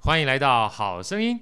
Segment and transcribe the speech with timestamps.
[0.00, 1.38] 欢迎来到好声音。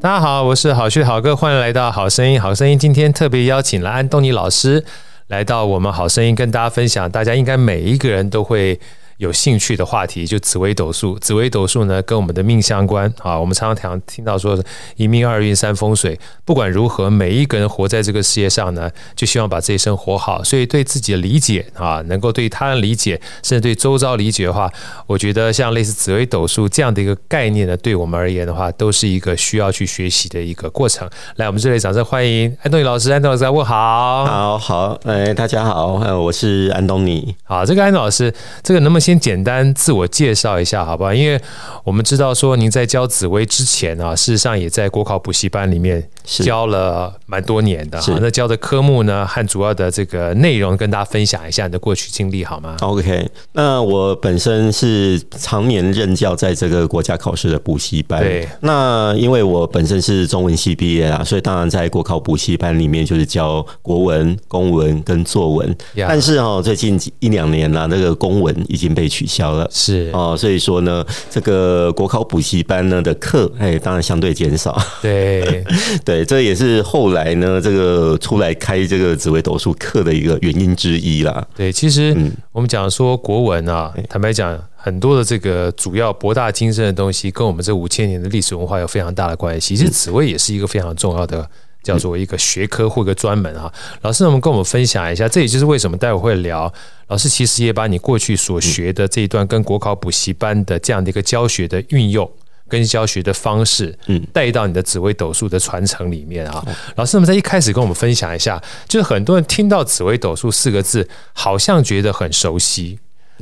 [0.00, 2.40] 大家好，我是好趣好哥，欢迎来到好声音。
[2.40, 4.84] 好声音今天特别邀请了安东尼老师
[5.28, 8.78] 来到我们好声音，跟大家分享，大家应该每一个人都会。
[9.18, 13.38] 有兴趣的话题就紫微斗数，紫微斗数呢跟我们的命相关啊。
[13.38, 14.58] 我们常常听到说
[14.96, 20.42] 一命二运三风水，不管如何，每一个人活在这个世界上呢，就希望把这一生活好。
[20.42, 24.70] 所以对自己的理解啊，能够对他人理解，甚至对周遭理解的话，
[25.06, 31.08] 我觉得像类似紫微斗数这样的一个概念呢，对我们而言的话，都是一个需要去学习的一个过程。
[31.36, 34.24] 来，我们这里掌声欢迎安东尼老师，安东尼老师来问 好。
[34.26, 37.34] 好好，哎，大家好，我是安东尼。
[37.44, 41.12] 好，这个安东尼老师，这个能不能先简单自我介绍一下，好不好？
[41.12, 41.40] 因为
[41.84, 48.00] 我们知道说您在教紫薇之前啊，事实上也在国考补习班里面教了蛮多年的。
[48.20, 58.20] 那教的科目呢，和主要的这个内容，跟大家分享一下你的过去经历好吗？OK，那我本身是常年任教在这个国家考试的补习班。
[58.20, 65.76] 对，那因为我本身是中文系毕业啊，所以当然在国考补习班里面就是教国文、公文跟作文。
[65.96, 69.44] 但是哦，最近一两年了，那个公文已经被取消。
[69.54, 74.76] 了是哦，所以说呢，这个国考补习班呢的课，哎，当然相对减少。
[75.02, 75.64] 对
[76.04, 81.42] 对，这也是后来呢，这个出来开这个紫微斗数课的一个原因之一啦。
[81.56, 82.14] 对，其实
[82.52, 89.74] 我们讲说国文啊，坦白讲，很多的这个主要博大精深的东西，跟我们这五千年的历史文化有非常大的关系。
[89.74, 91.48] 其实紫微也是一个非常重要的。
[91.84, 93.70] 叫做一个学科或一个专门啊，
[94.00, 95.28] 老师能不能跟我们分享一下？
[95.28, 96.72] 这也就是为什么待会会聊。
[97.08, 102.26] 老师其实也把你过去所学的这一段跟国考补习班的这样的一个教学的运用
[102.74, 106.64] 跟教学的方式，嗯，带到你的紫微斗数的传承里面啊。
[106.96, 112.98] 老师，那么在一开始跟我们分享一下，就是很多人听到紫微斗数四个字，好像觉得很熟悉。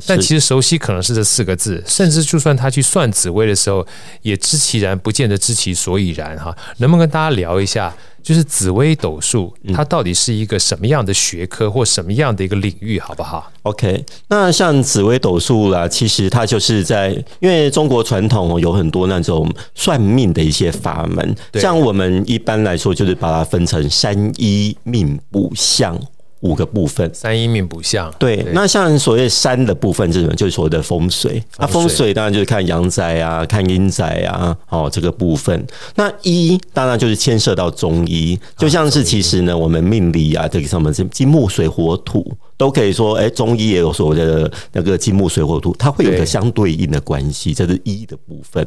[0.06, 3.86] 但其实熟悉可能是这四个字，甚至就算他去算紫薇的时候，
[4.22, 6.56] 也知其然，不见得知其所以然哈。
[6.78, 17.10] 能不能跟大家聊一下，就是紫微斗数它到底是一个什么样的学科或什么样的一个领域，好不好？OK，那像紫微斗数啦，其实它就是在
[17.40, 26.00] 因为中国传统有很多那种算命的一些法门，像我们一般来说就是把它分成三一命卜相。
[26.42, 28.12] 五个部分，三阴命不像。
[28.18, 31.42] 对，那像所谓山的部分，是什么就是所谓的风水。
[31.58, 35.66] 那风水当然就是看阳宅啊，看阴宅啊，哦，这个部分。
[35.94, 42.36] 那一当然就是牵涉到中医，就像是其实呢，我们命理啊，这个什么金木水火土。
[42.62, 48.64] 都可以说，哎，中医也有所谓的那个金木水火土，它会有一个相对应的关系，这是一的部分。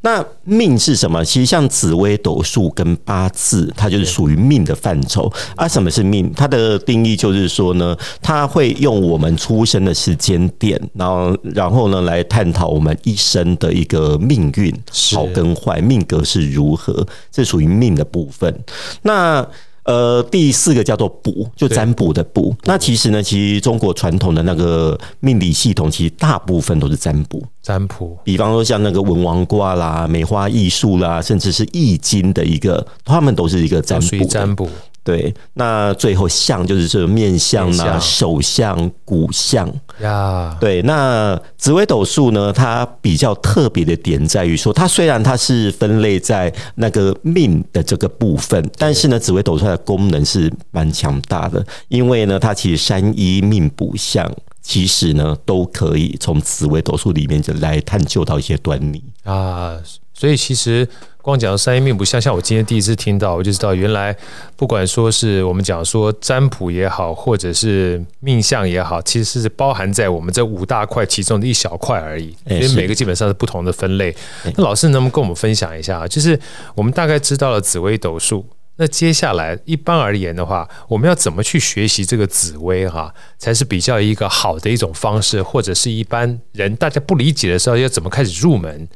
[0.00, 1.22] 那命是什么？
[1.22, 5.30] 其实像紫微斗数跟八字，它就是属于命的范畴。
[5.56, 6.32] 啊，什么是命？
[6.34, 14.74] 它的定义就是说呢，它会用我们出生的时间点，然后然后呢来探讨我们一生的一个命运
[15.12, 18.58] 好跟坏，命格是如何，这属于命的部分。
[19.02, 19.46] 那
[19.84, 22.54] 呃，第四个叫做卜，就占卜的卜。
[22.64, 27.42] 那其实呢，其实中国传统的那个命理系统，其实大部分都是占卜。
[27.62, 34.24] 占卜，比方说像那个文王卦啦、梅花易数啦，甚至是易经的一个，他们都是一个占卜。
[34.24, 34.68] 占卜。
[35.04, 39.70] 对，那最后相就是这个面相啊、手相、骨相
[40.00, 40.56] 呀。
[40.58, 54.26] 对，那紫微斗数呢，它比较特别的点在于说，它虽然它是分类在那个命的这个部分，但是呢，紫微斗数的功能是蛮强大的，因为呢，它其实三一命卜相，
[54.62, 59.78] 其实呢都可以从紫微斗数里面就来探究到一些端倪啊。
[60.14, 60.88] 所以其实。
[61.24, 64.14] 光讲山医命卜相，像我今天第一次听到，我就知道原来
[64.56, 72.36] 不管说是我们讲说占卜也好，或者是命相也好，其实是包含在我们这五大块其中的一小块而已。
[72.44, 74.14] 因为每个基本上是不同的分类。
[74.54, 76.06] 那老师能不能跟我们分享一下？
[76.06, 76.38] 就是
[76.74, 78.44] 我们大概知道了紫微斗数，
[78.76, 88.86] 那接下来一般而言的话，我们要怎么去学习这个紫微哈，才是比较一个好的一种方式，或者是一般人大家不理解的时候，要怎么开始入门？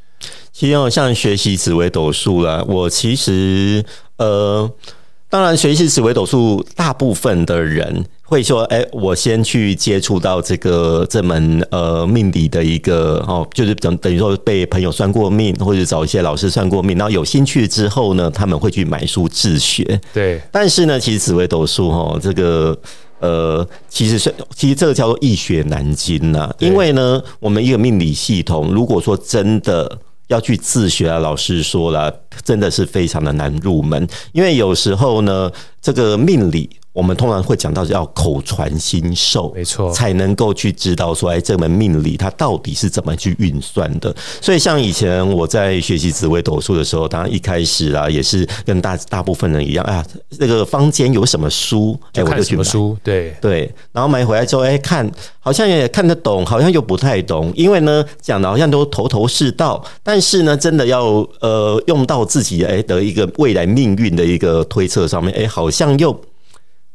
[0.51, 3.83] 其实像学习紫微斗数啦，我其实
[4.17, 4.69] 呃，
[5.29, 19.99] 当然学习紫微斗数，大部分的人会说，哎，我先去接触到这个这门呃命理的一个哦，就是等等于说被朋友算过命，或者找一些老师算过命，然后有兴趣之后呢，他们会去买书自学。
[20.13, 22.77] 对，但是呢，其实紫微斗数哈，这个
[23.19, 29.97] 呃，其实是其实这个叫做易学难精呐，因为呢，我们一个命理系统，如果说真的
[30.29, 36.78] 要去自学啊，老师说了，真的是非常的难入门，因为有时候呢，这个命理。
[36.91, 44.13] 我们通常会讲到要口传心授，没错，才能够去知道说，哎，这门命理它到底是怎么去运算的。
[44.41, 50.05] 所以，像以前我在学习紫微斗数的时候，当然一开始啊，也是跟大大部分人一样，哎呀，
[50.37, 55.09] 这个坊间有什么书，哎，我就去买书，对对，然后买回来之后，哎，看
[55.39, 66.19] 好像也看得懂，好像又不太懂，因为呢，讲的好像都头头是道，但是呢，真的要呃用到自己哎的一个未来命运的一个推测上面，哎，好像又。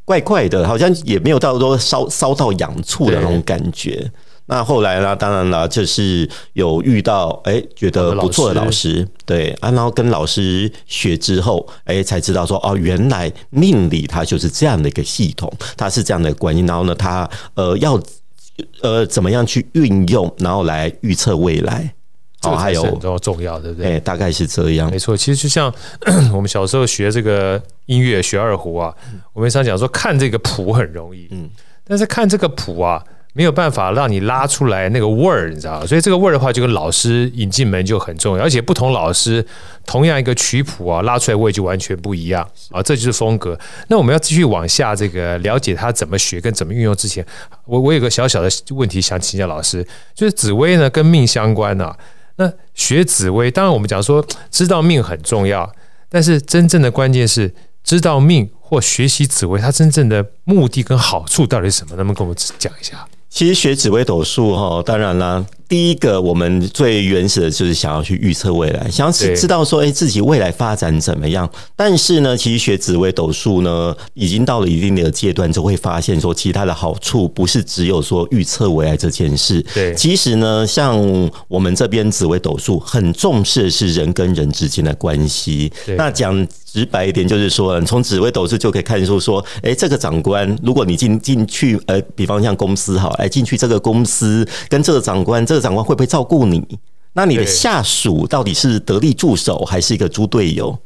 [0.05, 4.11] 怪怪的，好像也没有到说烧烧到痒处的那种感觉。
[4.47, 5.17] 那后来呢？
[5.17, 16.61] 当然了，就是有遇到哎、欸，觉得不错的老师，对啊，然后跟老师学之后，哎、欸，才知道说哦，原来命理它就是这样的一个系统，它是这样的关系。
[16.61, 17.99] 然后呢，它呃要
[18.83, 21.95] 呃怎么样去运用，然后来预测未来。
[22.53, 23.93] 哦，还有很重重要，对不对？
[23.95, 24.91] 哎，大概是这样。
[24.91, 25.73] 没错，其实就像
[26.33, 28.95] 我们小时候学这个音乐，学二胡啊，
[29.33, 31.49] 我们常讲说看这个谱很容易，嗯，
[31.87, 33.03] 但是看这个谱啊，
[33.33, 35.87] 没有办法让你拉出来那个味儿，你知道吗？
[35.87, 39.45] 所以这个味儿的话，就跟老师引进门就很重要，而且不同老师
[39.85, 43.59] 同样一个曲谱啊，拉出来味就完全不一样啊，这就是风格。
[43.89, 47.25] 那我们要继续往下这个了解他怎么学跟怎么运用之前，
[47.65, 51.97] 我我有个小小的问题想请教老师，就是紫薇呢跟命相关呢、啊。
[52.37, 55.71] 那学紫薇，当然我们讲说知道命很重要，
[56.09, 61.97] 但是真正的关键是知道命或学习紫薇，它真正的目的跟好处到底是什么？
[61.97, 63.07] 能不能跟我们讲一下？
[63.29, 65.45] 其实学紫微斗数哈，当然啦。
[65.75, 71.51] 第一个，我们最原始的就是想要去预测未来，想要知道说，哎，自己未来发展怎么样。
[71.75, 79.61] 但是呢，其实学紫微斗数呢，已经到了一定的阶段，就会发现说，其他的好处不是只有说预测未来这件事。
[79.75, 80.97] 对，其实呢，像
[81.49, 85.73] 我们这边紫微斗数很重视的是人跟人之间的关系。
[85.97, 95.64] 那讲直白一点，就是说，从紫微斗数就可以看出说，哎，这个长官，如果你进进去，呃，比方像公司哈，哎，进去这个公司跟这个长官这个。
[95.65, 96.63] 长官会不会照顾你？
[97.15, 100.77] 那你的下属到底是得力助手还是一个猪队友？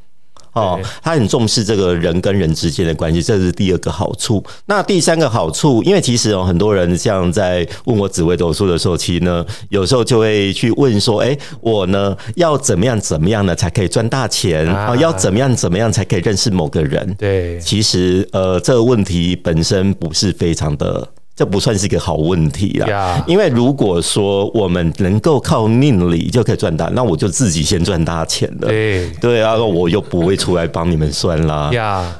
[0.54, 4.42] 哦，他很重视这个人跟人之间的关系，这是第二个好处。
[4.66, 14.96] 那第三个好处，因为其实哦很多人像在问我紫微斗数的时候，其实呢，有时候就会去问说：“哎，我呢要怎么样怎么样呢才可以赚大钱啊？
[14.96, 21.08] 要怎么样怎么样才可以认识某个人？”对，其实呃，这个问题本身不是非常的。
[21.38, 28.66] 这不算是一个好问题啦，因为如果说我们能够靠命理就可以赚大，那我就自己先赚大钱了。
[28.66, 31.70] 对对啊，我又不会出来帮你们算啦。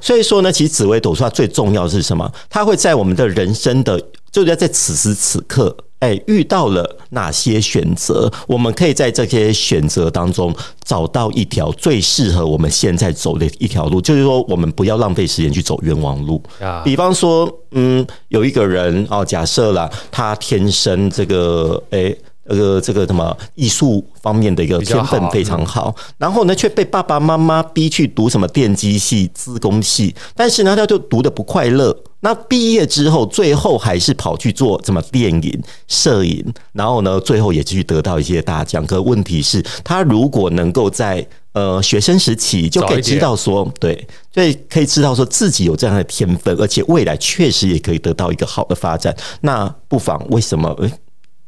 [0.00, 2.30] 所以说呢，其实紫微斗数它最重要的是什么？
[2.48, 5.76] 它会在我们的人生的，就要在此时此刻。
[6.00, 8.32] 哎，遇到了哪些选择？
[8.46, 10.54] 我们可以在这些选择当中
[10.84, 14.00] 找到一条最适合我们现在走的一条路。
[14.00, 16.40] 就是说，我们不要浪费时间去走冤枉路。
[16.84, 31.96] 比方说，嗯，有一个人哦，假设了，他天生这个，哎，这个这个什么艺术方面的一个天分非常好，然后呢，却被爸爸妈妈逼去读什么电机系、资工系，但是呢，他就读的不快乐。
[32.20, 38.84] 那毕业之后，最后还是跑去做什么电影、摄影，然后呢，最后也继续得到一些大奖。
[38.84, 49.16] 可问题是，他如果能够在呃学生时期就可以知道说，对，所以可以知道说自己有这样的天分，而且未来确实也可以得到一个好的发展。
[49.42, 50.76] 那不妨为什么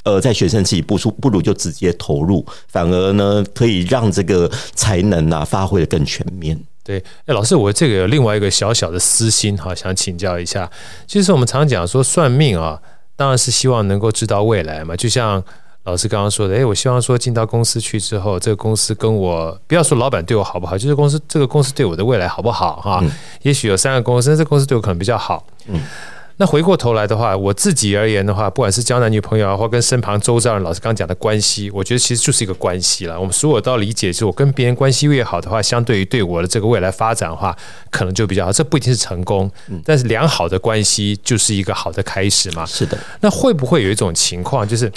[0.04, 6.58] 呃在学生自己不出不如就直接投入，反而呢可以让这个才能啊发挥的更全面。
[6.82, 10.68] 对，哎，老师，我这个有另外一个小小的私心哈，想请教一下。
[11.06, 12.80] 其实我们常讲说算命啊，
[13.14, 14.96] 当然是希望能够知道未来嘛。
[14.96, 15.40] 就像
[15.84, 23.00] 老师刚刚说的，哎，我希望说进到公司去之后，这个公司跟我不要说老板对我好不好，就是公司这个公司对我的未来好不好哈？
[23.02, 23.10] 嗯、
[23.42, 25.46] 也许有三个公司，这公司对我可能比较好。
[25.66, 25.82] 嗯。
[26.40, 33.20] 那回过头来的话，我自己而言的话，不管是交男女朋友啊，或跟身旁周遭人，老师刚讲的关系，我觉得其实就是一个关系了。
[33.20, 37.54] 我们所有都要理解，就是我跟别人关系越好的话，相对于对我的这个未来发展的话，
[37.90, 38.52] 可能就比较好。
[38.52, 39.52] 这不一定是成功，
[39.84, 42.64] 但是良好的关系就是一个好的开始嘛。
[42.64, 42.96] 是的。
[43.20, 44.90] 那会不会有一种情况，就是，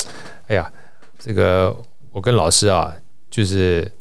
[0.48, 0.72] 哎呀，
[1.20, 1.76] 这个
[2.14, 2.90] 我跟老师啊，
[3.30, 3.92] 就是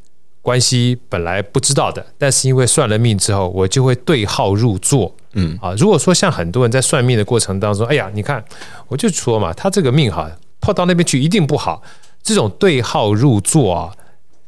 [0.42, 5.14] 关系本来不知道的，但是因为算了命之后，我就会对号入座。
[5.34, 8.44] 嗯啊，如果说像很多人在算命的过程当中，哎呀，你看
[8.88, 10.30] 我就说嘛，他这个命哈，
[10.60, 11.80] 泡到那边去一定不好。
[12.22, 13.94] 这种对号入座啊，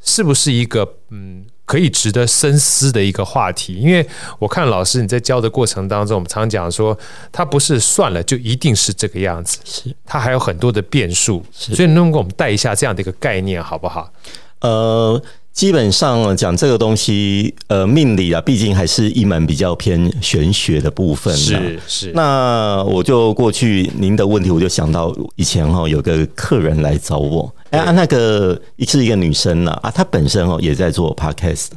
[0.02, 1.46] 是不是一个嗯？
[1.66, 4.06] 可以值得深思的一个话题，因为
[4.38, 6.96] 我看老师你在教的过程当中，我们常讲说，
[7.32, 14.12] 他不是算了就一定是这个样子，是他还有很多的变数，所以能不能给我们带一下这样的一个概念，好不好？
[14.60, 15.22] 呃。
[15.54, 21.34] 基本上讲这个东西，呃，命理啊，毕竟还是一门比较偏玄学的部分。
[21.34, 22.12] 是是。
[22.12, 31.68] 那我就过去您的问题，我就想到以前哈，有个客人来找我，哎啊，那个是一个女生啊，啊，她本身哦也在做 podcast。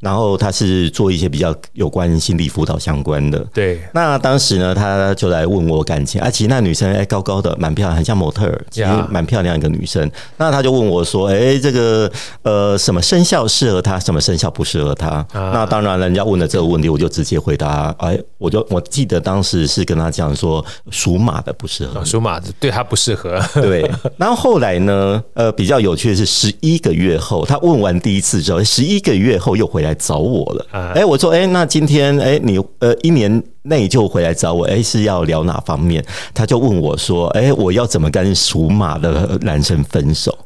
[0.00, 3.38] 然后他是做一些比较有关心理辅导相关的。
[3.52, 3.80] 对。
[3.92, 10.10] 那当时呢，他就来问我感情啊，其实那女生哎高高的，蛮漂亮，很像模特儿，其实蛮漂亮一个女生。
[10.36, 12.10] 那他就问我说：“哎，这个
[12.42, 23.40] 呃，什么生肖适合她，什么生肖不适合她？”那当然，人家问了这个问题，我就直接回答：“哎，我就我记得当时是跟他讲说，属马的不适合，属马的对他不适合。
[23.54, 23.90] ”对。
[24.16, 29.95] 然后后来呢，呃，比较有趣的是，十一个月后，他问完第一次之后，十一个月后又回来。
[29.96, 36.04] 来找我了，哎，我说，哎，那今天，哎，你呃，一年内就回来找我，哎，是要聊哪方面？
[36.34, 40.36] 他就问我说，哎，我要怎么跟属马的男生分手？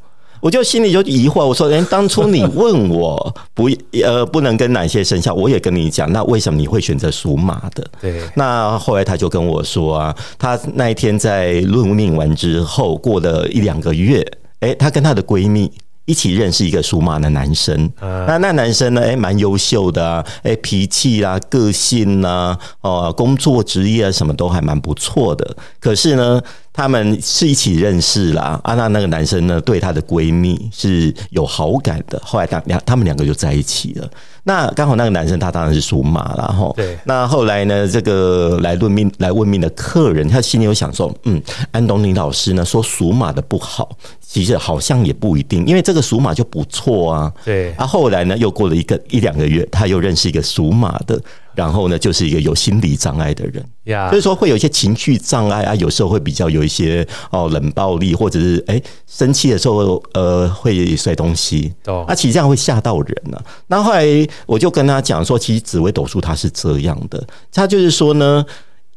[0.40, 3.69] 我就心里就疑惑，我说，哎，当初你问我不
[4.02, 7.87] 呃不能跟哪些生肖，我也跟你讲，那为什么你会选择属马的？
[8.00, 14.26] 对，那后来他就跟我说啊，他那一天在论命完之后，过了一两个月，
[14.61, 15.71] 哎，他跟他的闺蜜。
[16.11, 19.00] 一起认识一个属马的男生，那那男生呢？
[19.00, 25.57] 哎，蛮优秀的啊，哎，脾气啊，个性啊，哦，工作职业啊，什么都还蛮不错的。
[25.79, 26.43] 可是呢，
[26.80, 32.18] 他们是一起认识啦，啊，那那个男生呢，对她的闺蜜是有好感的。
[32.25, 34.10] 后来他两他们两个就在一起了。
[34.44, 36.72] 那刚好那个男生他当然是属马了哈。
[36.75, 36.99] 对。
[37.04, 43.90] 那后来呢，这个来论命来问命的客人，他心里有想说，嗯，安东尼老师呢说属马的不好。
[44.22, 47.30] 其实好像也不一定，因为这个属马就不错啊。
[47.44, 47.72] 对。
[47.72, 51.20] 啊，后来呢，又过了一个一两个月，他又认识一个属马的，
[51.54, 53.64] 然后呢，就是一个有心理障碍的人。
[53.85, 54.09] 呀。
[54.11, 61.73] 所以说会有一些情绪障碍啊，有时候会比较有一些哦冷暴力，或者是哎生气的时候呃会摔东西。
[61.87, 62.04] 哦。
[62.09, 63.45] 啊，其实这样会吓到人呢、啊。
[63.66, 64.07] 那后来
[64.47, 68.45] 我就跟他讲说，其实紫微斗数它是这样的，他就是说呢。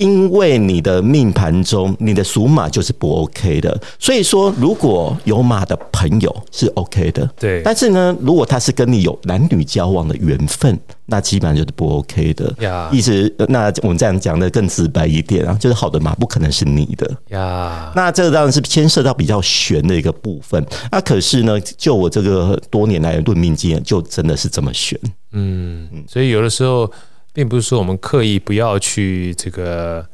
[0.03, 7.61] 因为你的命盘中，你的属马就是不 OK 的，所以说如果有马的朋友是 OK 的，对。
[7.63, 12.53] 但是呢，如果他是跟你有男女交往的缘分，那基本上就是不 OK 的。
[12.59, 17.09] 呀，意思那我们这样讲的更直白一点啊，就是好的马不可能是你的。
[17.29, 20.61] 呀，那这个当然是牵涉到比较玄的一个部分。
[20.91, 24.99] 那可是呢，就我这个多年来的论命经验，就真的是这么玄。
[25.31, 26.91] 嗯，所以有的时候。
[27.33, 30.05] 并不是说我们刻意不要去这个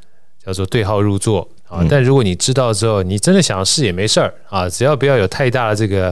[0.44, 6.12] 叫做对号入座啊，但如果你知道之后，你真的想试也没事儿啊，只要不要有太大的这个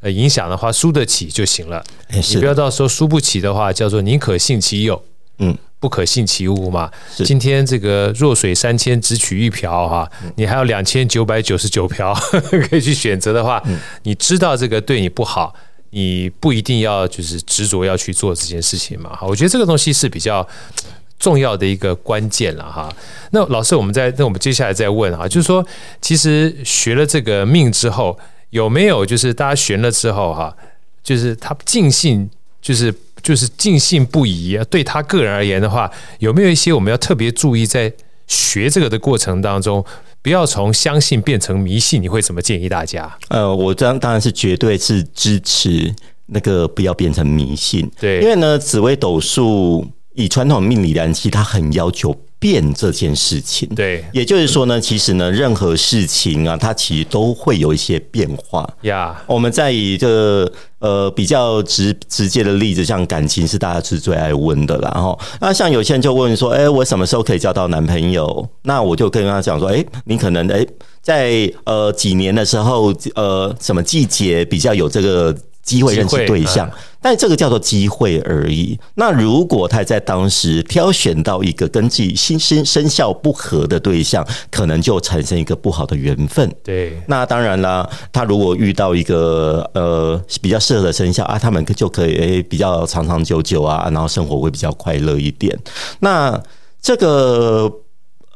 [0.00, 1.84] 呃影响的话，输得起就行了。
[2.10, 5.00] 你不要到时候输不起的话，叫做宁可信其有，
[5.38, 6.90] 嗯，不可信其无嘛。
[7.24, 12.12] 今天这个弱水三千，只取一瓢哈，你还有两千九百九十九瓢
[12.68, 13.62] 可以去选择的话，
[14.02, 15.54] 你知道这个对你不好。
[15.96, 20.46] 你不一定要就是执着要去做这件事情嘛，哈，我觉得这个东西是比较
[21.18, 22.94] 重要的一个关键了哈。
[23.30, 25.66] 那老师，我们在那我们接下来再问啊，就是说，
[26.02, 28.18] 其实学了这个命之后，
[28.50, 30.54] 有没有就是大家学了之后哈，
[31.02, 32.28] 就是他尽信，
[32.60, 34.58] 就是就是尽信不疑？
[34.68, 37.90] 对他个人而言的话，有没有一些我们要特别注意在
[38.26, 39.82] 学这个的过程当中？
[40.26, 43.16] 不要从相信变成迷信，你会怎么建议大家？
[43.28, 45.94] 呃，我当当然是绝对是支持
[46.26, 47.88] 那个不要变成迷信。
[48.00, 53.68] 对，因为呢，紫微斗数以传统命理来讲，它很要求变这件事情。
[53.74, 58.68] 对，也就是说呢，其实呢，任何事情啊，它其实都会有一些变化。
[58.82, 60.52] 呀，我们在以这个。
[60.78, 64.92] 呃，比较直直接的例子，像感情是大家是最爱问的啦。
[64.94, 68.46] 然后，那像有些人就问说，哎，我什么时候可以交到男朋友？
[68.62, 70.64] 那我就跟他讲说，哎，你可能哎，
[71.00, 75.34] 在呃几年的时候，呃，什么季节比较有这个。
[75.66, 76.70] 机会认识对象，
[77.02, 78.78] 但这个叫做机会而已。
[78.94, 86.48] 那如果他在当时挑选到一个跟自己心生生肖不合的对象，可能就产生一个不好的缘分。
[86.62, 95.58] 对，那当然啦，他如果遇到一个呃比较适合的生肖啊，他们就可以诶比较长长久久啊，然后生活会比较快乐一点。
[95.98, 96.40] 那
[96.80, 97.68] 这个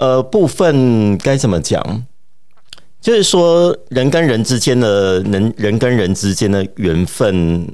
[0.01, 2.05] 呃部分该怎么讲？
[3.01, 7.67] 就是说，人跟人之间的人，人跟人之间的缘分，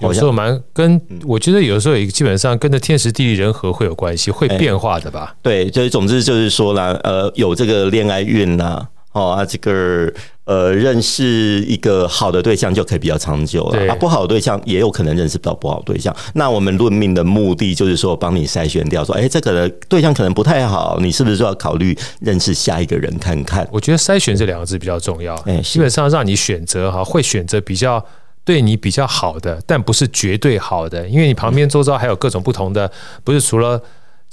[0.00, 5.34] 有时候蛮跟，我觉得有时候也基本上跟着天时地利人和会有关系，会变化的吧？
[5.42, 10.12] 对，就是总之就是说啦，呃，有这个恋爱运呐，哦啊，这个
[10.44, 16.14] 呃，认识一个好的对象就可以比较长久了啊，不好的对象也有可能认识到不好的对象。
[16.34, 23.66] 那我们论命的目的就是说，帮你筛选掉，说，哎，这个对象可能不太好，你是不是就要考虑认识下一个人看看？
[23.72, 28.04] 我觉得筛选这两个字比较重要，哎，基本上让你选择哈，会选择比较。
[28.46, 32.92] 对你比较好的，但不是绝对好的，因为你旁边周遭还有各种不同的，
[33.24, 33.80] 不是除了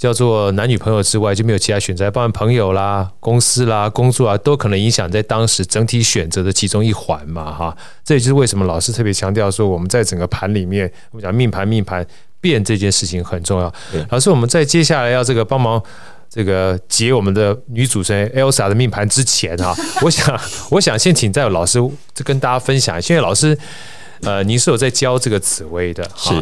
[0.02, 7.76] 叫做男女朋友之外就没有其他选择，包括朋友啦、公司啦、工作啊，都可能影响在当时整体选择的其中一环嘛，哈。
[8.04, 12.04] 这也就是为什么老师特别强调说，我们在整个盘里面，我们讲命盘命盘
[12.40, 13.72] 变这件事情很重要。
[14.10, 15.80] 老师，我们在接下来要这个帮忙
[16.28, 20.40] 这个解我们的女主持人 Elsa 的命盘之前哈，我想
[20.70, 21.78] 我想先请在老师
[22.12, 23.56] 就跟大家分享，因为老师。
[24.22, 26.32] 呃，您是有在教这个紫薇的，是，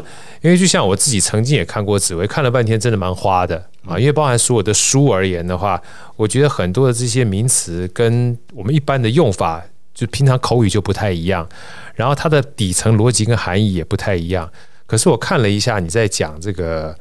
[0.43, 3.57] 因为就像我自己曾经也看过紫薇，看了半天，真的蛮花的
[3.87, 3.99] 啊。
[3.99, 5.81] 因为包含所有的书而言的话，
[6.15, 11.49] 我觉得很多的这些名词跟我们一般的用法，就平常口语就不太一样，
[11.95, 14.51] 然后它的底层逻辑跟含义也不太一样。
[14.87, 16.95] 可是我看了一下你在讲这个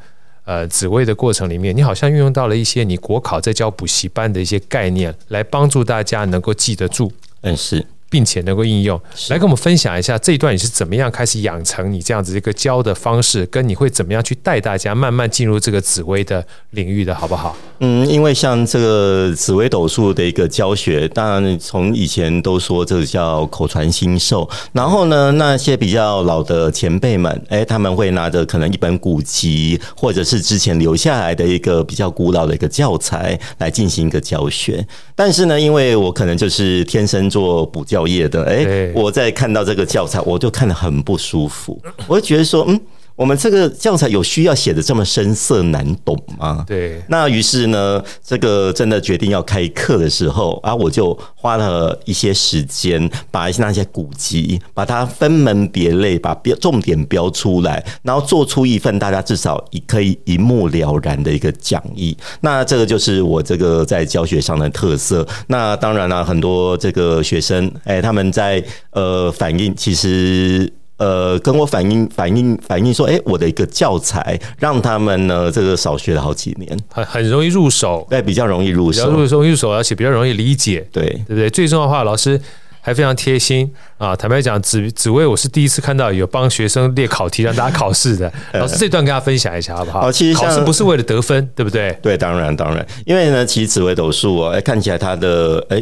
[0.46, 7.12] 呃紫薇的过程里面，你好像运用到了一些你国考在教补习班的一些概念，来帮助大家能够记得住。
[7.42, 7.86] 嗯，是。
[8.10, 9.00] 并且能够应用，
[9.30, 17.56] 来跟我们分享一下这一段你是怎么样开始养成你这样子一个教的方式，跟你会怎么样去带大家慢慢进入这个紫薇的领域的好不好？
[17.82, 34.86] 嗯，因为像这个紫薇斗数的一个教学，当然从以前都说这个叫口传心授，然后呢，那些比较老的前辈们，哎，他们会拿着可能一本古籍，或者是之前留下来的一个比较古老的一个教材来进行一个教学。
[35.16, 37.99] 但是呢，因为我可能就是天生做补教。
[38.00, 42.80] 熬夜的，哎，我在看到这个教材，我就看得很不舒服，我就觉得说，嗯。
[43.20, 46.64] 我们这个教材有需要写的这么深涩难懂吗？
[46.66, 47.02] 对。
[47.10, 62.16] 那于是呢，这个真的决定要开课的时候啊，我就花了一些时间，把一些那些古籍，把它分门别类，把标重点标出来，然后做出一份大家至少可以一目了然的一个讲义。
[62.40, 65.28] 那这个就是我这个在教学上的特色。
[65.48, 70.72] 那当然了，很多这个学生，哎，他们在呃反映，其实。
[71.00, 81.50] 呃，跟我反映反映反映说，哎，我的一个教材让他们呢，这个少学了好几年，很很容易入手，对，比较容易入手，比较容易入手，而且比较容易理解，对，对不对？
[81.50, 82.40] 最重要的话，老师
[82.82, 84.14] 还非常贴心啊。
[84.14, 88.30] 坦白讲，紫紫薇我是第一次看到有帮学生列考题让大家考试的。
[88.60, 90.02] 老师这段跟大家分享一下好不好？
[90.02, 91.98] 好，其实考试不是为了得分，对不对？
[92.02, 95.82] 对，当然当然，因为呢，其实紫薇斗数哦，哎，看起来它的哎。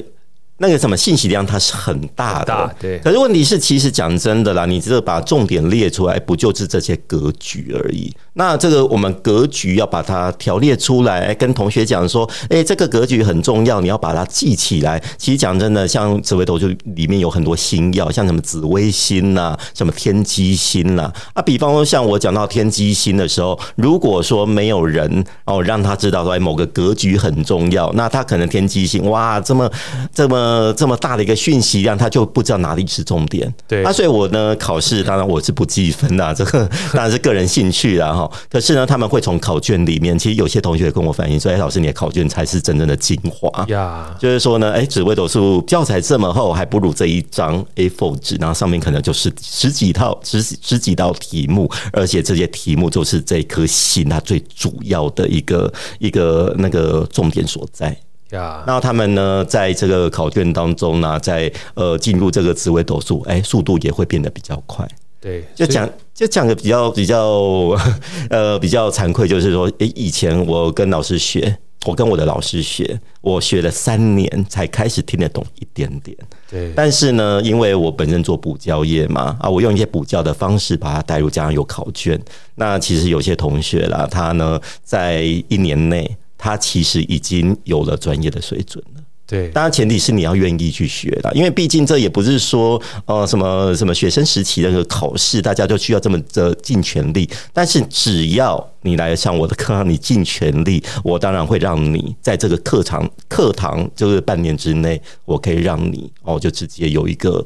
[0.59, 2.99] 那个什么信息量它是很大的，大对。
[2.99, 8.11] 可是问题是，其实讲真的啦，你这把重点列出来，不就是这些格局而已？
[8.37, 15.01] 那这个我们格局要把它条列出来，跟同学讲说，哎，这个格局很重要，你要把它记起来。
[15.17, 21.11] 其实讲真的，像紫微斗就里面有很多星曜，像什么紫微星呐，什么天机星呐。
[21.33, 29.69] 啊，比方说像我讲到天机星的时候，如果说没有人哦让他知道说，哎，某个格局很重要，那他可能天机星哇，这么
[30.13, 30.37] 这么。
[30.37, 33.51] 呃，这么大的一个讯息量，他就不知道哪里是重点。
[33.67, 38.26] 对，啊，所以我呢，考试当然我是不计分的，这个当然是个人兴趣啦哈。
[38.49, 57.95] 可是呢，他们会从考卷里面，其实有些同学跟我反映说：“哎，老师，你的考卷才是真正的精华呀。”就是说呢，哎，紫微斗数教材这么厚，还不如这一张 A4 纸，然后上面可能就是十几套、十十几道题目，而且这些题目就是这颗心它最主要的一个一个那个重点所在。
[58.31, 64.85] 呀，那他们呢，在这个考卷当中呢，在呃进入这个紫微斗数，哎，速度也会变得比较快。
[65.19, 67.75] 对，就讲就讲个比较比较
[68.29, 76.17] 呃比较惭愧，就是说，哎，以前我跟老师学，我跟我的老师学，我学了三年才开始听得懂一点点。
[76.49, 82.19] 对，但是呢，因为我本身做补教业嘛，啊，我用一些补教的方式把它带入，加上有考卷。
[82.55, 86.17] 那其实有些同学啦，他呢在一年内。
[86.39, 88.96] 他其实已经有了专业的水准了。
[89.27, 97.29] 对，当然前提是你要愿意去学啦，因为毕竟这也不是说呃什么什么学生时期的那个考试，大家就需要这么的尽全力。
[97.51, 107.45] 但是只要你来上我的课，你尽全力，我当然会让你在这个课堂课堂就是半年之内，我可以让你哦就直接有一个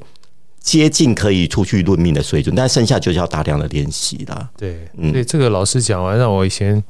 [0.59, 2.55] 接近可以出去论命的水准。
[2.55, 4.47] 但剩下就是要大量的练习啦。
[4.55, 6.83] 对，嗯，对，这个老师讲完，让我以前。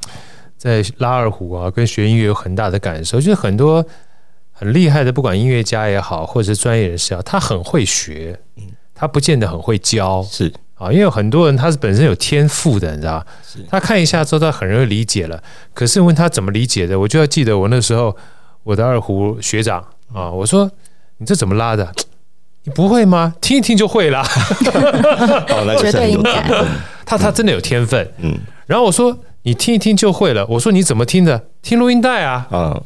[0.57, 3.19] 在拉二胡啊，跟学音乐有很大的感受。
[3.19, 3.83] 就是很多
[4.61, 8.39] 很厉害的，不管音乐家也好，或者是专业人士啊，他很会学，
[8.93, 10.21] 他不见得很会教。
[10.21, 13.25] 是啊，因为很多人他是本身有天赋的，你知道，
[13.67, 15.41] 他看一下之后他很容易理解了。
[15.73, 18.15] 可是问他怎么理解的，我就要记得我那时候
[18.61, 20.69] 我的二胡学长啊，我说
[21.17, 21.91] 你这怎么拉的？
[22.63, 23.33] 你不会吗？
[23.41, 24.21] 听一听就会啦。
[25.49, 26.43] 哦，那绝对应该。
[27.03, 28.37] 他他真的有天分，嗯。
[28.67, 30.45] 然后我说你听一听就会了。
[30.45, 31.47] 我说你怎么听的？
[31.63, 32.47] 听录音带啊。
[32.51, 32.83] 嗯。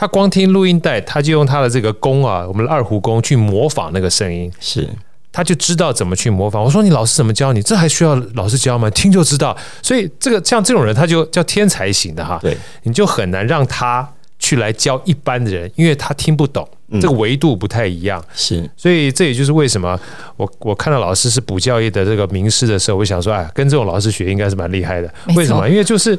[0.00, 4.88] 他光听录音带，他就用他的这个弓啊，我们的二胡弓去模仿那个声音，是。
[5.30, 6.64] 他就知道怎么去模仿。
[6.64, 7.60] 我说你老师怎么教你？
[7.60, 8.88] 这还需要老师教吗？
[8.88, 9.54] 听就知道。
[9.82, 12.38] 所以这个像这种人，他就叫天才型的哈。
[12.40, 12.56] 对。
[12.84, 14.08] 你就很难让他
[14.38, 16.66] 去来教一般的人，因为他听不懂。
[16.98, 20.00] 这个维度不太一样，是，所以这也就是为什么
[20.36, 25.14] 我我看到老师是补教业的这个名师的时候，我想说，哎，跟这种老师学应该是蛮厉害的。
[25.36, 25.68] 为什么？
[25.68, 26.18] 因为就是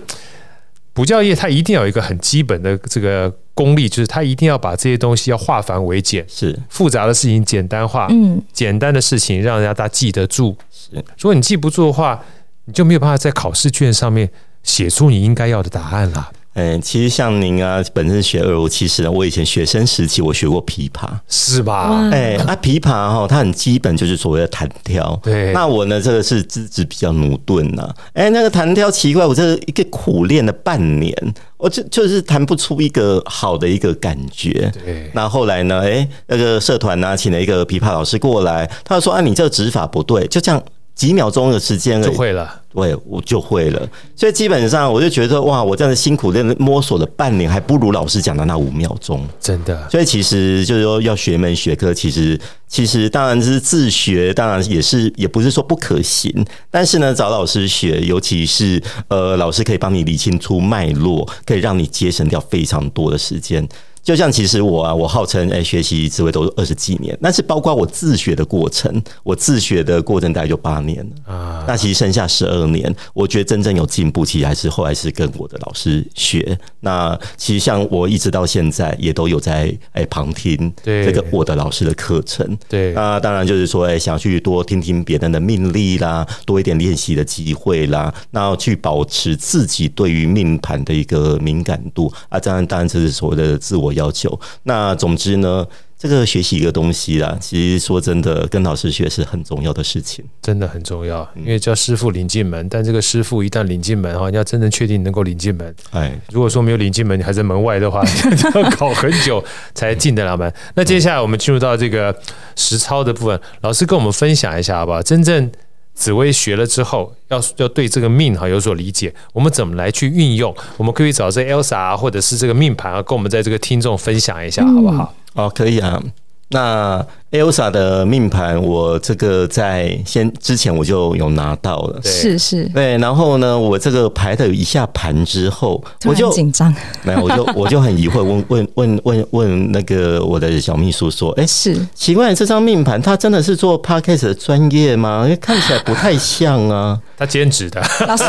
[0.94, 10.58] 补教业，它一定要有一个很基本的这个功力，就是它一定要把这些东西要化繁为简，是复杂的事情简单化，嗯，简单的事情让人家大家记得住。
[10.70, 12.22] 是，如果你记不住的话，
[12.66, 14.30] 你就没有办法在考试卷上面
[14.64, 16.32] 写出你应该要的答案了。
[16.54, 22.10] 嗯，其实像您啊，本身学二胡，其实呢，我以前学生时期我学过琵琶，是吧？
[22.12, 25.18] 哎，啊，琵琶哈，它很基本就是所谓的弹跳。
[25.24, 27.90] 对，那我呢，这个是资质比较驽钝呐。
[28.14, 31.16] 哎，那个弹跳奇怪，我这一个苦练了半年，
[31.56, 34.70] 我就就是弹不出一个好的一个感觉。
[34.84, 40.62] 对，那后来呢，哎，那个社团呢，请了一个琵琶老师过来，他就说啊，你这个指法不对，就这样。
[41.02, 43.90] 几秒钟的时间就会了，对，我就会了。
[44.16, 49.28] 所以基本上我就觉得哇，我这样辛苦练摸索了半年，还不如老师讲的那五秒钟。
[49.40, 49.90] 真的。
[49.90, 56.46] 所以其实就是说要学门学科，其实其实当然是自学，当然也是也不是说不可行。
[56.70, 63.68] 但是呢，找老师学，尤其是呃，老师可以帮你理清出脉络，可以让你节省掉非常多的时间。
[64.04, 71.64] 就像其实我啊，我号称哎学习智慧都二十几年，但是包括我自学的过程，我自学的过程大概就八年了啊。
[71.68, 76.58] 那其实剩下十二年，我觉得真正有进步，其实还是后来是跟我的老师学。
[76.80, 82.58] 那其实像我一直到现在也都有在哎旁听这个我的老师的课程。
[82.68, 92.40] 对，那当然就是说哎想去多听听别人的命例啦，多一点练习的机会啦，那去保持自己对于命盘的一个敏感度啊。
[92.40, 93.91] 当然，当然这是所谓的自我。
[93.94, 94.40] 要求。
[94.64, 95.66] 那总之呢，
[95.98, 101.28] 这个学习一个东西啦，其实说真的，跟老师学是很重要的事情，真的很重要。
[101.36, 108.04] 因为叫师傅领进门，但这个师傅一旦领进门哈，你要真正确定能够领进门，哎，如果说没有领进门，你还在门外的话，
[108.56, 110.52] 要搞很久才进得了门。
[110.76, 112.16] 那接下来我们进入到这个
[112.56, 115.02] 实操的部分，老师跟我们分享一下好不好？
[115.02, 115.52] 真正。
[115.94, 120.56] 紫薇学了之后，要要对这个命哈有所理解，我们怎么来去运用？
[120.78, 125.14] 我们可以找这 Elsa，或者是这个命盘啊，跟我们在这个听众分享一下，好不好？
[125.34, 126.02] 哦，可以啊。
[126.50, 132.98] 那 Elsa 的命盘，我这个在先之前我就有拿到了，是是，对。
[132.98, 145.22] 然后呢，我这个排了一下盘之后，我就紧张，没有，我就 我就很疑惑，问问问问问那个我的小秘书说，哎，是奇怪，这张命盘他真的是做 Podcast 的专业吗？
[145.24, 147.82] 因为看起来不太像啊， 他兼职的。
[148.08, 148.26] 老师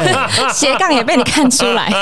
[0.53, 1.93] 斜杠也被你看出来，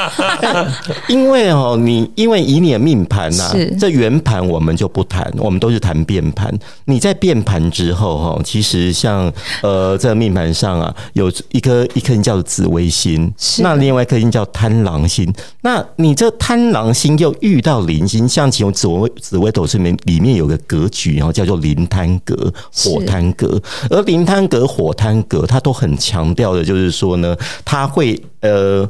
[1.08, 6.00] 因为哦，你因为以你的命盘呐、啊，是这圆盘我们就不谈，我们都是谈。
[6.10, 6.52] 变盘，
[6.90, 15.32] 你在变盘之后哈，其实像呃，这个命盘上啊，有一颗一颗星叫做紫微星，那另外一颗星叫贪狼星。
[15.62, 28.88] 那你这贪狼星又遇到铃星，像其中紫微紫微斗数里面里面有个格局，然后叫做铃贪格、火贪格，而铃贪格、火贪格，它都很强调的，就是说呢，它会呃。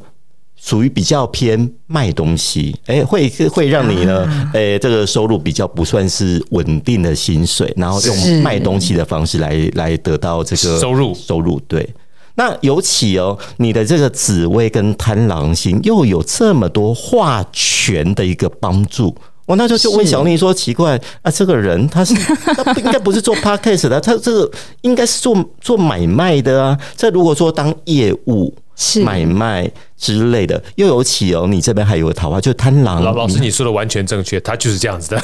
[0.62, 11.58] 属于比较偏卖东西，哎、欸，会会让你呢，哎、欸，这个收入比较不算是稳定的薪水，然后用卖东西的方式来来得到这个收入收入。
[11.66, 11.88] 对，
[12.34, 24.50] 那尤其哦，你的这个紫薇跟贪狼星又有这么多化权的一个帮助，我那时候就问小丽说：奇怪 啊，这个人他是他不应该不是做 podcast 的，他这个
[24.82, 26.78] 应该是做做买卖的啊。
[26.94, 28.69] 这如果说当业务是
[29.04, 29.70] 买卖。
[30.00, 33.04] 之类的，又有起哦，你这边还有个桃花，就是贪狼。
[33.04, 35.22] 老老师，你说的完全正确，他就是这样子的。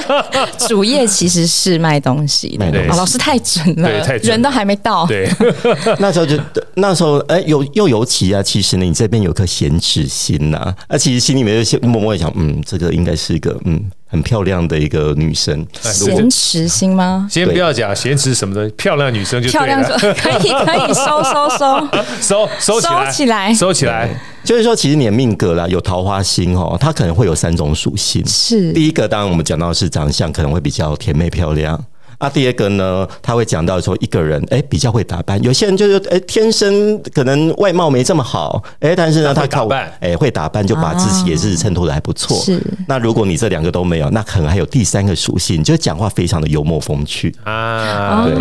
[0.68, 5.06] 主业其实是卖东西的，对，老师太准了，对，太准了，人都还没到。
[5.06, 5.26] 对，
[5.98, 6.38] 那时候就
[6.74, 15.64] 那时候，哎、欸，有又有起啊，其实呢，你这边有颗咸池星呐，啊，其实心里面就默默想，嗯，这个应该是一个嗯很漂亮的一个女生。
[15.80, 17.28] 咸池星吗？
[17.30, 21.88] 先不要讲咸池什么的，漂亮女生就漂亮可以可以收收收
[22.20, 24.08] 收收收起来，收起来。
[24.42, 28.26] 就是说，其实你的命格啦，有桃花星哦，它可能会有三种属性。
[28.26, 31.78] 是第一个，当然我们讲到的是长相可能会比较甜美漂亮
[32.18, 39.68] 啊，第二个呢，他会讲到说一个人哎比较会打扮，有些人就是哎天生可能外貌没这么好，哎，但是呢他靠
[40.00, 42.36] 哎会打扮就把自己也是衬托的还不错。
[42.38, 42.60] 是。
[42.86, 48.26] 那如果你这两个都没有，那可能还有第三个属性，就是讲话非常的幽默风趣啊。
[48.26, 48.34] 对。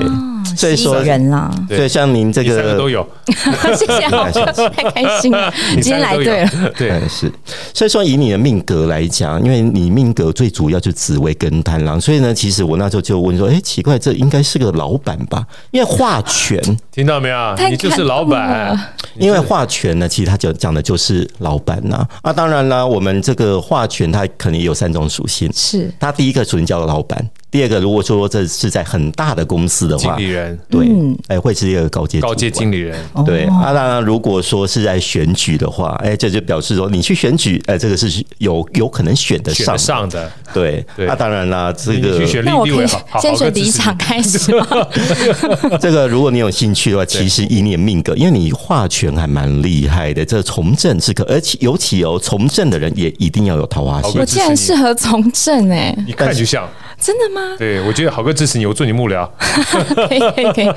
[0.55, 4.07] 所以说人啦，对，像您这个都有， 谢谢，
[4.69, 7.31] 太开心了， 今天来对了，对，是。
[7.73, 15.45] 所以说以你的命格来讲，因为你命格最主要就是紫薇跟贪狼，所以呢，其实我那时候就问说，哎，奇怪，这应该是个老板吧？
[15.71, 17.55] 因为化权，听到没有？
[17.69, 18.77] 你就是老板。
[19.15, 22.07] 因为化权呢，其实他就讲的就是老板呐。
[22.21, 27.27] 啊，当然啦，我们这个化权它可能也有三种属性，是它第一个属性叫老板。
[27.57, 30.87] 第二个，如果说这是在很大的公司的话，经理人对，
[31.27, 32.95] 哎，会是一个高阶高阶经理人。
[33.25, 40.31] 对啊，当然，如果说是在选举的话，哎，这就表示说你去选举，哎，这个是有有可能选得上上的。
[40.53, 42.87] 对，那当然啦，这个那我可以
[43.19, 44.67] 先选第一场开始吗？
[45.81, 54.19] 这个如果你有兴趣的话，其实以你的命格，因为你画权还蛮厉害的，这从政是可，而且尤其哦，从政的人也一定要有桃花心。
[54.19, 56.69] 我竟然适合从政哎，你看就像。
[56.99, 57.55] 真的吗？
[57.57, 59.27] 对，我觉得好哥支持你，我做你幕僚。
[60.09, 60.71] 可以可以可以。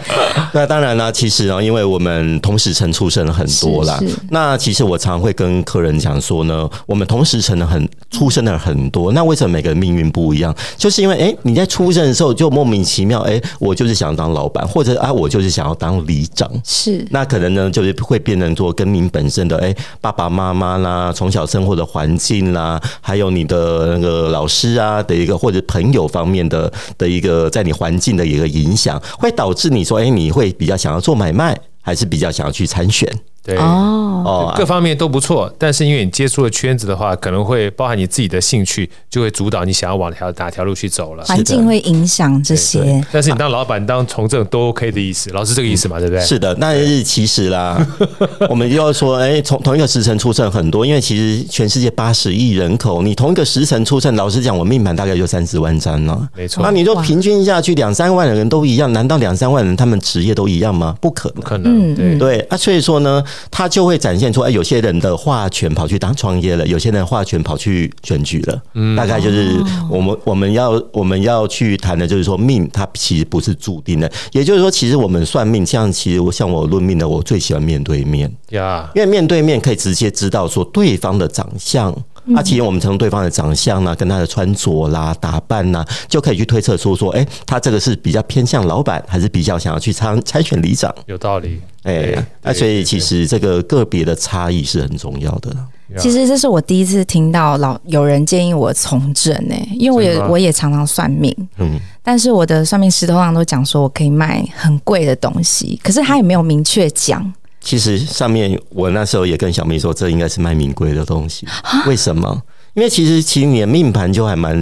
[0.52, 3.98] 那当然啦，其实啊，因为我们同时辰出生了很多啦。
[4.30, 9.12] 那其实我常会跟客人讲说呢，我们同时辰的很出生的很多。
[9.12, 10.54] 那为什么每个人命运不一样？
[10.76, 16.48] 就是因为哎，你在出生的时候就莫名其妙哎，我就是想要当老板，或者啊，我就是想要当里长。
[16.62, 17.04] 是。
[17.10, 26.09] 那可能呢，就是会变成说跟您本身的哎爸爸妈妈啦，从小生活的环境啦，还有你的那个老师啊的一个或者朋友。
[26.10, 33.10] 方面的的一个在你环境的一个影响，会导致你说，哎，你会比较想要做买卖，还是比较想要去参选？
[33.44, 33.56] 对。
[33.56, 41.24] 哦，各方面都不错，但是因为你接触的圈子的话，可能会包含你自己的兴趣，就会主导你想要往条哪条路去走了。
[41.24, 46.24] 环境会影响这些，但是你当老板、当从政都 OK 的意思，老师这个意思嘛，对不对？
[46.24, 47.84] 是的，但是其实啦，
[48.50, 56.62] 我们要说，哎，从同一个时辰出生很多，因为其实全世界八十亿人口，你同一个时辰出生，老实讲，我命盘大概就三十万张了，没错。
[56.62, 60.94] 那你说平均下去两三万的人都一样，难道两三万人他们职业都一样吗？
[61.00, 62.18] 不可能，不可能，对。
[62.18, 68.62] 对啊，所以说呢，他就会展现出，哎，有些人的话权跑去当创业了，有些人话权跑去选举了。
[68.74, 69.58] 嗯，大概就是
[69.90, 74.10] 我们我们要我们要去谈的，就是说命它其实不是注定的。
[74.32, 81.94] 也就是说，其实我们算命，像其实我像我论命的，我最喜欢面对面呀，因为面对面可以直接知道说对方的长相。
[82.36, 90.94] 啊，其实我们从对方的长相呢，跟他的穿着啦、打扮呐，就可以去推测出说，哎，他这个是比较偏向老板，还是比较想要去参参选里长？
[91.06, 95.54] 有道理，哎，那所以其实这个个别的差异是很重要的。
[95.98, 107.32] 其实这是我第一次听到老有人建议我从政呢，因为我也我也常常算命，嗯，但是我的算命师通常都讲说我可以卖很贵的东西，可是他也没有明确讲。
[107.60, 111.46] 其实上面我那时候也跟小明说，这应该是卖名贵的东西。
[111.86, 112.40] 为什么？
[112.74, 114.56] 因为其实其实你的命盘就还蛮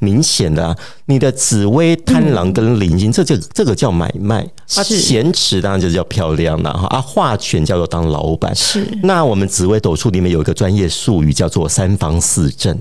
[0.00, 4.40] 明显的啊，你的紫薇贪狼跟铃星，这就这个叫买卖。
[4.74, 6.86] 啊，咸池当然就叫漂亮了哈。
[6.88, 8.54] 啊，化权叫做当老板。
[8.54, 8.86] 是。
[9.02, 12.76] 那我们紫微斗数里面有一个专业术语叫做三方四正。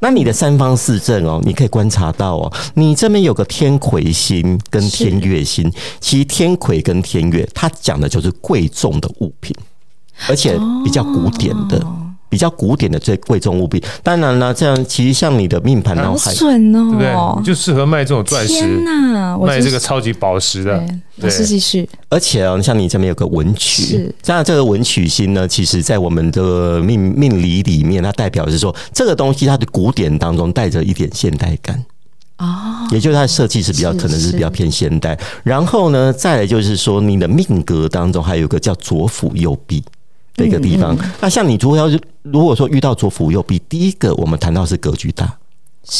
[0.00, 9.54] 那你的三方四正哦，你可以观察到哦，你这边有个天魁星跟天月星，其实天魁跟天月，它讲的就是贵重的物品，
[10.28, 11.80] 而且比较古典的。
[12.34, 17.38] 比较古典的最贵重物品，当然了，这样其实像你的命盘脑海，准哦，对不对？
[17.38, 20.84] 你就适合卖这种钻石，天哪，卖这个超级宝石的。
[21.20, 21.88] 对，继续。
[22.08, 31.80] 而且啊，像你这边有个文曲，这样这个文曲星呢，其实在我们的命命理里面，它代表是说这个东西它的古典当中带着一点现代感
[32.38, 35.16] 哦，也就是它的设计是比较可能是比较偏现代。
[35.44, 39.84] 然后呢，再来就是说你的命格当中还有一个叫左辅右弼。
[40.36, 45.36] 的一个地方，那像你如果要是如果说遇到左辅右弼，第一个我们谈到是格局大。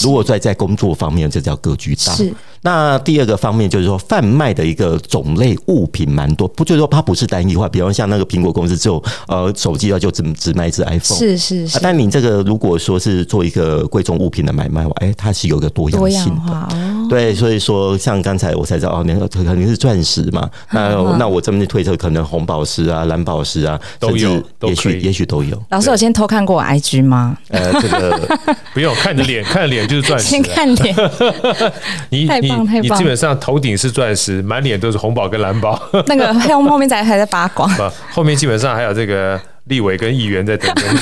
[0.03, 2.15] 如果在在工作方面，这叫格局大。
[2.15, 2.33] 是。
[2.65, 7.69] 那第二个方面就是说，贩卖的一个种类物品蛮多，不就是说它不是单一化？
[7.69, 11.19] 比方像那个苹果公司只有呃手机的话，就只只卖一支 iPhone。
[11.19, 11.79] 是是是。
[11.83, 16.53] 但你这个如果说是做一个贵重物品的买卖，哎，它是有个多样性的。
[16.53, 17.07] 哦。
[17.11, 20.49] 对，所以说像刚才我才知道哦，那个肯定是钻石嘛。
[20.71, 25.63] 那那我这边推测可能红宝石啊、蓝宝石啊都有，也许也许都有。
[25.69, 27.37] 老师，我先偷看过我 IG 吗？
[27.51, 28.39] 呃，这个
[28.73, 30.25] 不用看着脸，看着脸就是钻石。
[30.31, 30.97] 先看脸。
[32.09, 32.54] 你 你。
[32.83, 35.81] 你基本上头顶是钻石，满脸都是红宝跟蓝宝。
[36.07, 37.69] 那个后后面在还在发光。
[38.13, 40.99] 后面基本上还有这个立委跟议员在等着你。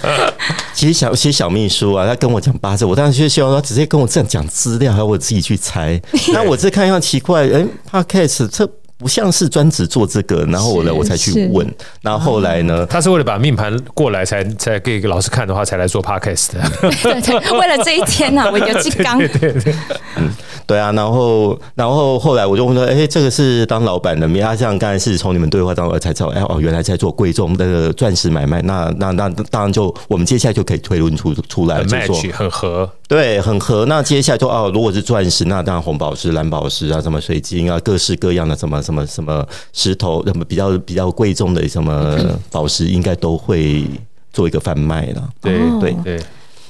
[0.72, 6.00] 其实小其实小秘书啊，他跟我讲八字，我当时就希望他直接跟我这样讲资料，还有我自己去猜。
[6.32, 8.68] 那我这看一下奇怪，哎，Podcast 这。
[8.98, 11.66] 不像是专职做这个，然后我呢，我才去问，
[12.00, 16.62] 然后后来呢，他是为了把命盘过来才才给老师看的话，才来做 podcast 的。
[17.02, 19.18] 对对，为了这一天呐、啊， 我有金刚。
[19.18, 19.74] 对对对，
[20.16, 20.30] 嗯，
[20.66, 24.56] 对啊，然后然后后来我就问说，哎，这个是当老板的命啊？
[24.56, 33.84] 像刚才是从你们对话当中才知道，哎哦，原来在做贵重的钻石买卖，那那那当然就我们接下来就可以推论出出来，就说很合，对，很合。
[33.84, 38.82] 那接下来就哦，如果是钻石，那当然红宝石、蓝宝石啊，什么水晶啊，各式各样的什么。
[38.86, 42.16] 什么什么石头，什么比较比较贵重的什么
[42.50, 43.84] 宝石，应该都会
[44.32, 45.28] 做一个贩卖了。
[45.40, 46.22] 对对对，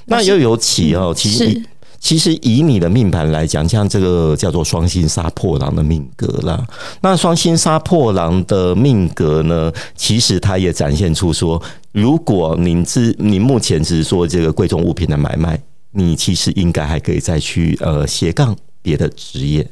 [0.07, 1.62] 那又有起哦，其实
[1.98, 6.64] 其实以你的命盘来讲，像这个叫做双星杀破狼的命格啦。
[7.00, 11.61] 那双星杀破狼的命格呢，其实它也展现出说，
[11.92, 15.61] 如果您是你目前只是做这个贵重物品的买卖，
[15.92, 19.66] 你其实应该还可以再去呃斜杠别的职业。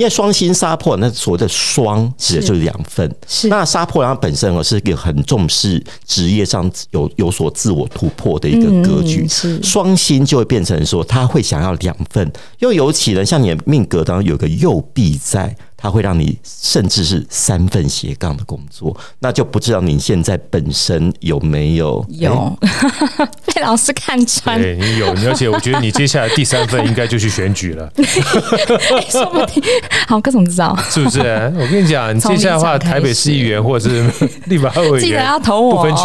[0.00, 3.14] 因为双星杀破，那所谓的双指的就是两份。
[3.28, 9.28] 是那杀破狼本身哦，是一个很重视职业上有有所自我突破的一个格局。
[9.28, 15.54] 是双星就会变成说，他会想要两份，又尤其呢，像你的命格当中有个右臂在。
[15.80, 24.60] 它会让你甚至是三份斜杠的工作，那就不知道你现在本身有没有有、欸、 被老师看穿？
[24.60, 27.90] 对，你有，而且我觉得你接下来第三份应该就去选举了。
[29.08, 29.62] 说不定
[30.06, 30.76] 好，哥怎么知道？
[30.90, 31.20] 是不是？
[31.56, 34.10] 我跟你讲，你接下来的话，台北市议员或者是
[34.46, 36.02] 立法会委员，记得要投我不分区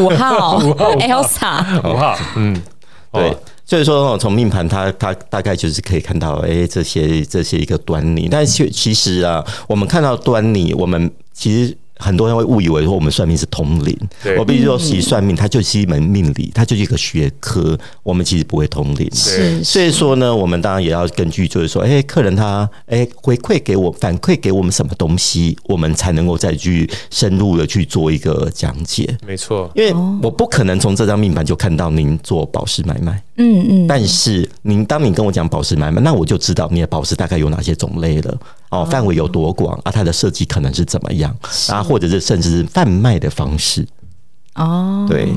[0.00, 2.58] 五号， 五号，Elsa，五号，嗯，
[3.12, 3.36] 对。
[3.68, 8.26] 所以说，从命盘，它它大概就是可以看到，哎，这些这些一个端倪。
[8.28, 11.76] 但是其实啊，我们看到端倪，我们其实。
[11.98, 13.96] 很多人会误以为说我们算命是通灵，
[14.38, 17.78] 我必须说，其实算命它就是一门命理，它就是一个学科。
[18.02, 29.16] 我们其实不会通灵，是所以说呢，我们当然也要根据就是说，哎，客人他哎回馈给我反馈给我们什么东西，我们才能够再去深入的去做一个讲解。
[29.26, 38.38] 没错，因为我不可能从这张命盘就看到您做宝石买卖，嗯嗯，但是您当你跟我讲宝石买卖，那我就知道你的宝石大概有哪些种类了。
[38.70, 39.90] 哦，范围有多广啊？
[39.90, 41.34] 它的设计可能是怎么样
[41.70, 41.82] 啊？
[41.82, 43.86] 或者是甚至是贩卖的方式。
[44.58, 45.28] 哦，对，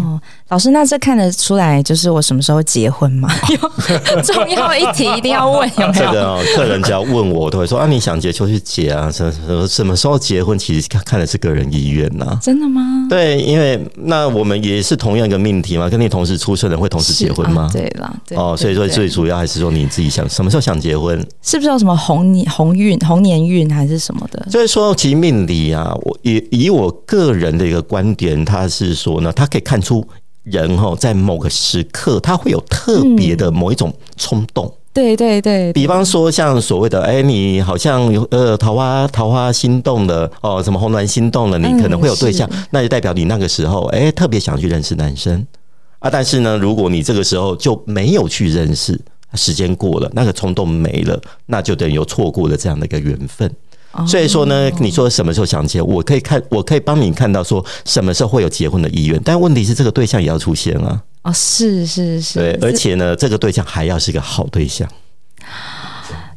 [0.50, 3.30] 老师，那这看得出来就是我什么时候结婚吗？
[4.16, 5.94] 有重要一题一定要问，有没有？
[5.94, 12.40] 这个哦，客人只要问我，我都会说啊，你想结就去结啊，什什什么时候结婚，其实看看的是个人意愿呐。
[12.42, 13.06] 真的吗？
[13.10, 17.70] 对，因为那我们也是同样一个命题嘛，跟你同时出生的人会同时结婚吗？
[17.72, 24.48] 对了，哦，所以说最主要还是说你自己想什么时候想结婚，是不是有什么红年红运、红年运还是什么的？
[24.50, 29.11] 就是说，其实命理啊，我以以我个人的一个观点，他是说。
[29.36, 30.08] 他可以看出
[30.44, 34.66] 人哈，在某个时刻，他会有特别的某一种冲动。
[34.66, 45.46] 嗯、对对对，比方说像所谓的，哎，你好像有呃桃花桃花心动了哦，什么红鸾心动了，你可能会有对象，嗯、那就代表你那个时候哎特别想去认识男生
[46.00, 46.10] 啊。
[46.10, 49.00] 但是呢，如果你这个时候就没有去认识，
[49.36, 53.50] 时间过了，那个冲动没了，那就等于有错过了这样的一个缘分。
[54.08, 61.02] 所以说呢，你说什么时候想结，我可以看，我可以帮你看到说什么时候会有结婚的意愿，但问题是这个对象也要出现啊。
[61.24, 64.88] 哦，是是是，对，而且呢，这个对象还要是一个好对象。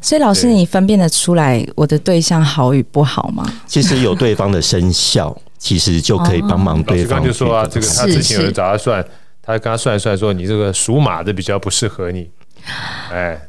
[0.00, 3.42] 所以老师，你分辨得出来我的对象好与不好吗？
[3.66, 7.24] 其实有对方的生肖，其实就可以帮忙对方。
[7.24, 9.02] 就说啊，这个他之前有人找他算，
[9.40, 12.28] 他跟他算一算说，你这个属马的比较不适合你。
[13.12, 13.40] 哎，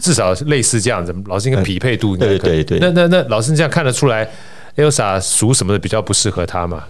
[0.00, 2.38] 至少类似这样子，老师应该匹配度应该可以。
[2.38, 4.28] 对对对，那那那老师这样看得出来
[4.76, 6.84] ，Elsa 属什么的比较不适合他吗？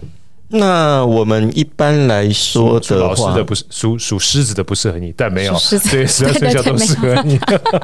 [0.51, 5.53] 那我们一般来说的老师的不是属属狮子的不适合你，但没有
[5.89, 7.39] 对十二生肖都适合你。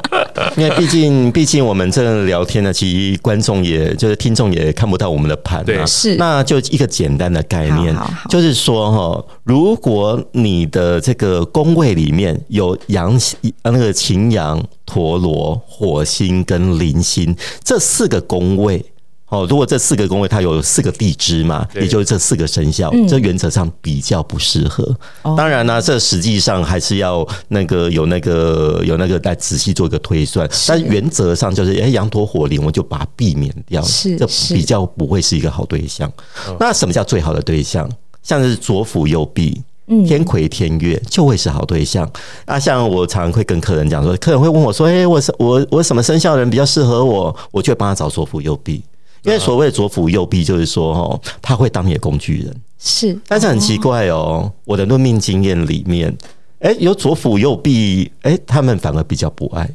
[0.58, 6.16] 因为毕竟毕竟我们这聊天呢，其实观众也就是听众也看不到我们的盘，对，是。
[6.18, 7.96] 那就一个简单的概念，
[8.30, 13.20] 就是说哈，如果你的这个宫位里面有阳
[13.64, 18.84] 那个擎羊、陀罗、火星跟铃星这四个宫位。
[19.30, 24.96] 哦，如果这四个宫位它有四个地支嘛，也就是这四个生肖，这原则上比较不适合。
[25.36, 30.50] 当然呢，这实际上还是要那个有那个有那个来仔细做一个推算。
[30.66, 33.84] 但原则上就是，哎，羊驼火灵，我就把它避免掉，
[34.18, 34.26] 这
[34.56, 36.10] 比较不会是一个好对象。
[36.58, 37.90] 那什么叫最好的对象？
[38.24, 39.62] 像是左辅右弼，
[40.08, 42.10] 天魁天月就会是好对象。
[42.46, 47.36] 啊，像我常常会跟客人讲说，客人会问我说，哎，我我我什么生肖的人比较适合我？
[47.52, 48.82] 我就会帮他找左辅右弼。
[49.24, 52.56] 因为所谓左辅右弼，就是说，哦，他会当你的工具人。
[52.80, 56.16] 是，但是很奇怪哦，我的论命经验里面，
[56.60, 59.68] 哎，有左辅右弼，哎，他们反而比较不爱。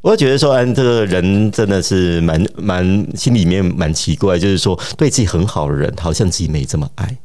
[0.00, 7.16] 我就觉得说，哎，这个人真的是蛮蛮心里面蛮奇怪，就是说对自己很好的人，好像自己没这么爱，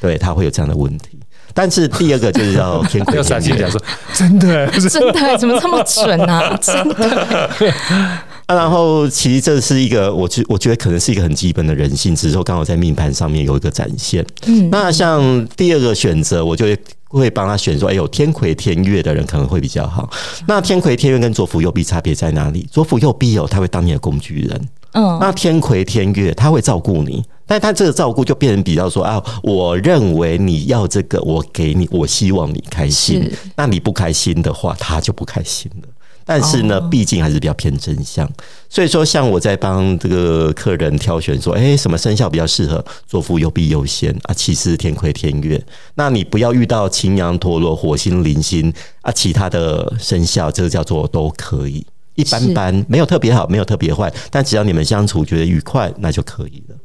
[0.00, 1.18] 对他会有这样的问题。
[1.52, 3.80] 但是第二个就是 要天魁天鉞，讲说
[4.12, 6.56] 真的，真的怎么这么准啊？
[6.60, 7.58] 真的。
[8.46, 14.24] 啊，然后其实这是一个，我觉我觉得可能是一个很基本的人性，只是说刚好在命盘上面有一个展现。
[14.46, 16.78] 嗯，那像第二个选择，我就会
[17.08, 20.10] 会帮他选说，哎，有天魁天月的人可能会比较好。
[20.46, 22.68] 那天魁天月跟左辅右弼差别在哪里？
[22.70, 24.68] 左辅右弼哦，他会当你的工具人。
[24.92, 33.22] 嗯，那天魁天月他会照顾你，但他这个照顾就变成比较说啊，我认为你要这个，我给你，我希望你开心。
[33.22, 35.88] 是那你不开心的话，他就不开心了。
[36.24, 38.28] 但是呢，毕竟还是比较偏真相，
[38.68, 42.84] 所以说，像我在帮这个客人挑选说，哎，什么生肖比较适合？
[43.06, 44.10] 做夫有必优先。
[44.22, 44.32] 啊？
[44.32, 45.62] 其次天魁天月，
[45.96, 48.72] 那你不要遇到擎羊陀罗火星铃星。
[49.02, 56.76] 啊，其他的生肖这个叫做都可以，一般般，没有特别好，没有特别坏，但只要你们相处觉得愉快，那就可以了。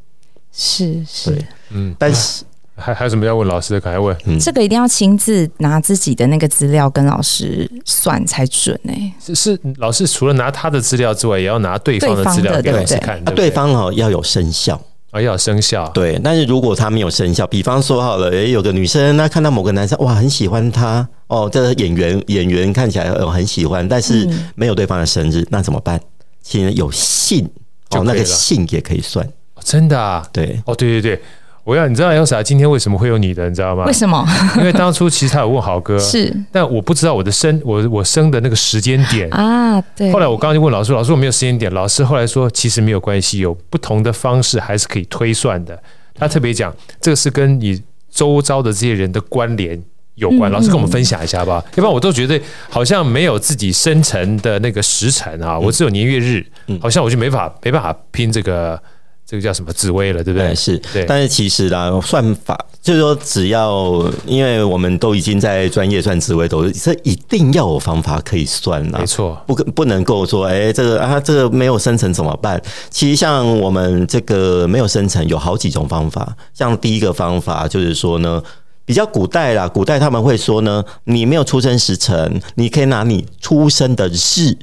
[0.52, 2.44] 是是，嗯，但是。
[2.80, 3.82] 还还有什么要问老师的？
[3.82, 4.18] 赶快问。
[4.26, 9.14] 嗯、这个一定要亲自拿自己的那个资料跟老师算才准呢、欸。
[9.20, 13.24] 是是，老师除了拿他的资料之外，也要拿对方的资料给老师看。
[13.26, 15.88] 对，对方哦要有生效啊，要有生效。
[15.90, 26.00] 对，但是如果他没有生效，比方说好了，诶，有个女生，她看到某个男生，哇，很喜欢他哦，这个演员演员看起来很喜欢，但是没有对方的生日，那怎么办？
[26.42, 27.48] 其实有信
[27.92, 29.26] 哦，那个信也可以算。
[29.26, 30.26] 哦、真的啊？
[30.32, 31.22] 对，哦，对对对。
[31.70, 33.86] 我要你知道 Elsa 今天为什么会有你的，你知道吗？
[33.86, 34.28] 为什么？
[34.58, 39.80] 因为当初其实他有问豪哥， 是，但我不知道我的生我我生的那个时间点啊。
[39.96, 40.12] 对。
[40.12, 45.80] 后来我刚刚就问老师，老师我没有时间点，老师后来说其实没有关系，有不同的方式还是可以推算的。
[46.16, 49.80] 他特别讲这个是跟你周遭的这些人的关联
[50.16, 50.52] 有关。
[50.52, 56.44] 老师跟我们分享一下吧，要不然我都觉得好像没有自己生辰的那个时辰啊，我只有年月日，
[56.82, 58.82] 好像我就没法没办法拼这个。
[59.30, 60.56] 这个叫什么紫微了，对不对？
[60.56, 61.06] 是，对。
[61.06, 68.98] 但是其实啦，算法就是说，只要因为我们都已经在专业算紫微斗数，这一定要有方法可以算啦。
[68.98, 72.60] 没错，不可不能够说，哎，这个啊，这个没有生成怎么办？
[72.90, 76.36] 其实像我们这个没有生成，有好几种方法。
[76.56, 78.42] 像第一个方法就是说呢，
[78.84, 84.58] 比较古代啦，古代他们会说呢，你没有出生时辰，你可以拿你出生的日。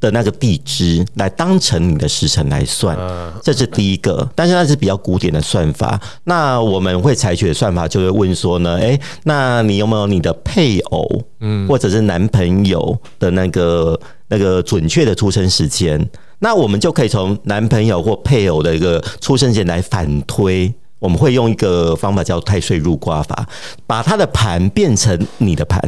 [0.00, 2.96] 的那个地支来当成你的时辰来算，
[3.42, 6.00] 这是第一个，但是那是比较古典的算法。
[6.24, 11.06] 那我们会采取的算法就是问说呢，诶，那你有没有你的配偶，
[11.40, 16.08] 嗯，或者是男朋友的那个那个准确的出生时间？
[16.38, 20.72] 那我们就可以从男朋友或配偶的一个出生时间来反推。
[20.98, 23.48] 我们会用一个方法叫太岁入卦法，
[23.86, 25.80] 把他的盘变成你的盘。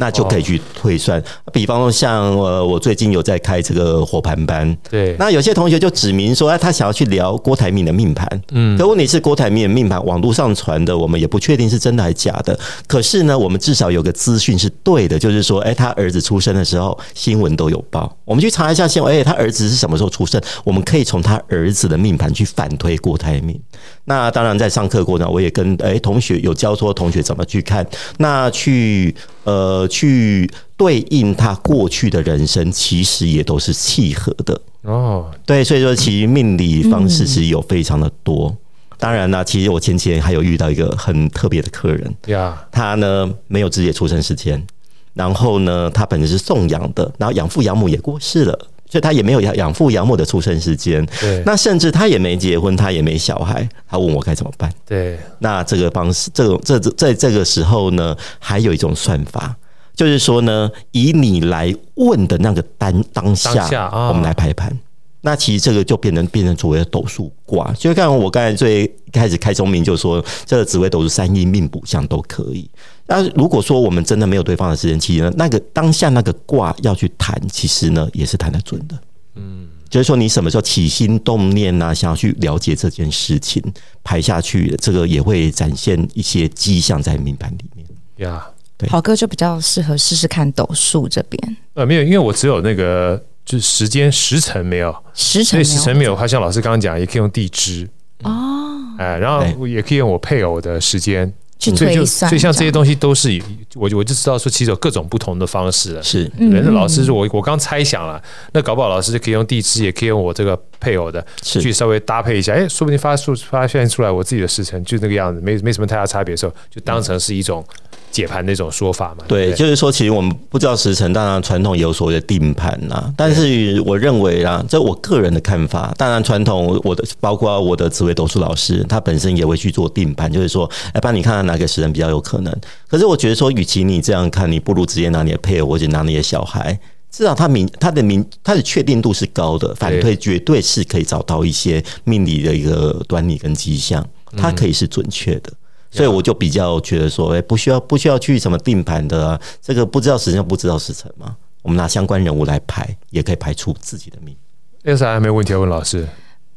[0.00, 1.22] 那就可以去推算，
[1.52, 12.58] 比方说像呃，我最近有在开这个火盘班，对，那有些同学就指明说，哎，他想要去聊郭台铭的命盘，嗯，可问题是郭台铭的命盘网络上传的，我们也不确定是真的还是假的。
[12.86, 20.40] 可是呢，我们至少有个资讯是对的，就是说，哎，他儿子出生的时候新闻都有报，我们去查一下新闻，哎，他儿子是什么时候出生？
[20.64, 23.60] 我们可以从他儿子的命盘去反推郭台铭。
[24.06, 27.86] 那当然，在上课过程，我也跟哎同学有教说同学怎么去看，
[28.16, 35.30] 那去呃去对应他过去的人生，其实也都是契合的哦。
[35.44, 38.56] 对，所以说其实命理方式是有非常的多。
[38.96, 44.66] 当然呢，其实我前几天还有遇到一个很特别的客人，呀，他呢没有自己的出生时间，
[45.12, 48.58] 然后呢他本身是送养的，然后养父养母也过世了。
[48.90, 54.68] 所以他也没有养养父养母的出生时间，对，那甚至他也没结婚，他也没小孩，他问我该怎么办？
[54.84, 59.54] 对，那这个方式，这种这在这个时候呢，还有一种算法，
[60.00, 64.74] 就是说呢，以你来问的那个当当下，我们来排盘。
[65.20, 72.66] 那其实这个就变成变成所谓的斗数卦，就看我刚才最开始开宗明就说，这个紫微斗数三阴命卜相都可以。
[73.08, 78.98] 那如果说我们真的没有对方的时间期呢，那个当下那个卦要去谈，其实呢也是谈得准的。
[79.34, 83.62] 嗯，就是说你什么时候起心动念呐、啊，想要去了解这件事情，
[84.02, 87.86] 排下去，这个也会展现一些迹象在命盘里面。
[88.16, 88.49] 呀，
[88.80, 91.56] 对，豪哥就比较适合试试看斗数这边。
[91.74, 93.22] 呃，没有，因为我只有那个。
[93.42, 96.14] 就是时间时辰没有，时辰所以时辰没有。
[96.14, 97.88] 好像老师刚刚讲，也可以用地支
[98.22, 102.28] 哦，哎，然后也可以用我配偶的时间去推算。
[102.28, 103.42] 所以像这些东西都是，
[103.74, 106.02] 我我就知道说，其实有各种不同的方式了。
[106.02, 108.22] 是，人的老师，我我刚猜想了，
[108.52, 117.64] 那搞不好老师就可以用地支，也可以用我这个配偶的，去稍微搭配一下，哎，说不定发出发现出来我自己的时辰就那个样子，没没什么太大差别的时候，就当成是一种。
[118.10, 119.24] 解盘那种说法嘛？
[119.28, 123.12] 对，对就是说，其实我们不知道时辰，当然传统有所谓的定盘呐。
[123.16, 132.54] 但是我认为啊，这我个人的看法，当然传统我的包括我的紫微斗数老师，他本身也会去做定盘，就是说，哎，帮你看看哪个时辰比较有可能。
[132.88, 136.78] 可是我觉得说，与其你这样看，你不如直接拿你的配偶或者拿你的小孩，
[137.10, 144.04] 至少他明他的明他的确定度是高的，反推绝对是可以找到一些命理的一个端倪跟迹象，
[144.36, 145.52] 它可以是准确的。
[145.90, 154.34] 所以我就比较觉得说，哎，不需要不需要去什么定盘的啊，这个不知道时辰不知道时辰嘛，我们拿相关人物来排，也可以排出自己的命。
[154.82, 156.06] 有啥还没问题要问老师？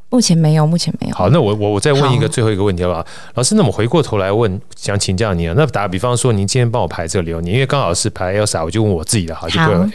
[0.09, 1.15] 目前没有，目前没有。
[1.15, 3.03] 好，那我我我再问一个最后一个问题好不好？
[3.33, 5.55] 老师，那么回过头来问，想请教你啊。
[5.57, 9.89] 那打比方说，您今天帮我排这个流年，因为刚好是排 Elsa，我就问我自己的，好就对了。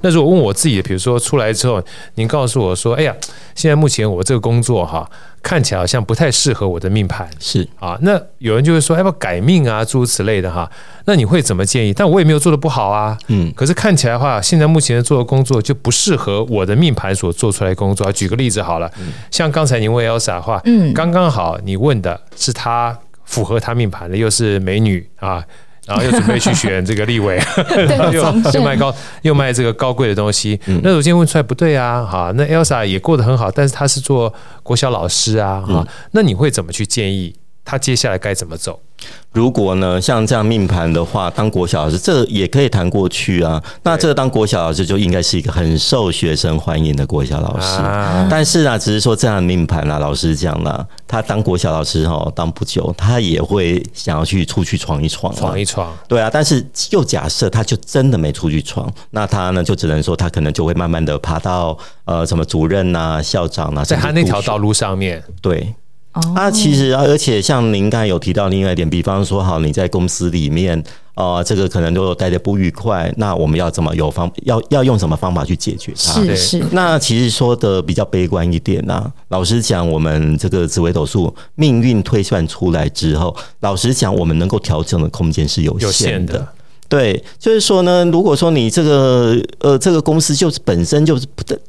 [0.00, 1.80] 那如果问我自己的，比如说出来之后，
[2.16, 3.14] 您告诉我说，哎呀，
[3.54, 5.08] 现在目前我这个工作哈。
[5.42, 7.98] 看起来好像不太适合我的命盘，是啊。
[8.02, 9.84] 那有人就会说，要不要改命啊？
[9.84, 10.70] 诸如此类的哈。
[11.06, 11.92] 那你会怎么建议？
[11.92, 13.16] 但我也没有做得不好啊。
[13.28, 13.52] 嗯。
[13.56, 18.10] 可是看起来的话，现在目前做的工作就不适合我的命盘所做出来的工作。
[18.12, 18.90] 举个例子好了，
[19.30, 25.44] 像刚才你问 Elsa 的话，嗯，刚刚好你问的是她符合她命盘的，又是美女啊。
[25.86, 27.40] 然后又准备去选这个立委，
[28.12, 28.22] 又
[28.54, 30.58] 又卖高又卖这个高贵的东西。
[30.82, 38.78] 那我今天问出来不对啊，哈，那 Elsa 也过得很好，但是她是做国小老师啊，哈，那你会怎么去建议她接下来该怎么走？
[39.32, 43.62] 如果呢，像这样命盘的话，当国小老师，这也可以谈过去啊。
[43.84, 47.78] 那这个当国小老师就应该是一个很受学生欢迎的国小老师。
[47.80, 55.96] 啊、但是呢，只是说这样的命盘啊，老师讲了，他当国小老师哦，当不久，他也会想要去出去闯一闯，闯一闯。
[56.08, 65.72] 对啊，但是又假设他就真的没出去闯，那他呢就只能说他可能就会慢慢的爬到呃什么主任啊、校长啊，在他那条道路上面对。
[66.12, 70.82] 啊，其实而且像您刚才有提到另外一点，比方说，好，你在公司里面，
[71.14, 76.20] 呃，这个可能都待的不愉快，那我们要怎么有方要要用什么方法去解决它？
[76.20, 76.64] 是是。
[76.72, 85.86] 那其实说的比较悲观一点呐、啊，老实讲，我们这个紫微斗数命运推算出来之后，老实讲，我们能够调整的空间是有限的。
[85.86, 86.48] 有限的。
[86.88, 91.24] 对，就是说呢，如果说你这个呃这个公司就是本身就是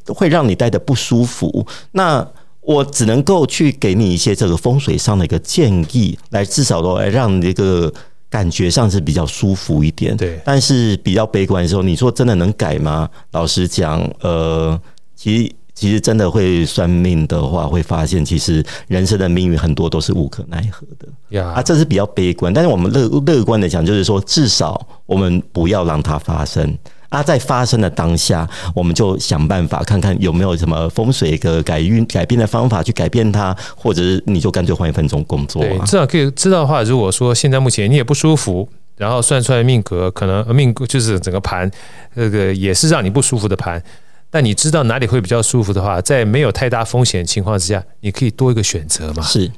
[0.08, 2.28] 会让你待的不舒服，那。
[2.62, 7.92] 我只能够去给你一些这个风水上的一个建议，来至少都来让你这个
[8.30, 10.16] 感觉上是比较舒服一点。
[10.16, 13.10] 对，但是比较悲观的时候，你说真的能改吗？
[13.32, 14.80] 老实讲，呃，
[15.16, 21.08] 其实其实真的会算命的话，会发现其实人生的命运很多都是无可奈何的。
[21.30, 22.54] 呀，啊，这是比较悲观。
[22.54, 26.78] 但是我们乐乐观的讲，就是说至少我们不要让它发生。
[27.12, 35.62] 啊，在发生的当下，我们就想办法看看有没有什么风水的改运改变的方法去改变它，或者是你就干脆换一份种工作。
[35.62, 41.70] 对，至少可以知道的话，如果说现在目前你也不舒服，然后算出来命格可能命就是整个盘，
[42.16, 43.84] 这个也是让你不舒服的盘，
[44.30, 49.22] 但你知道哪里会比较舒服的话，在没有太大风险的情况之下，你可以多一个选择嘛。
[49.24, 49.52] 是，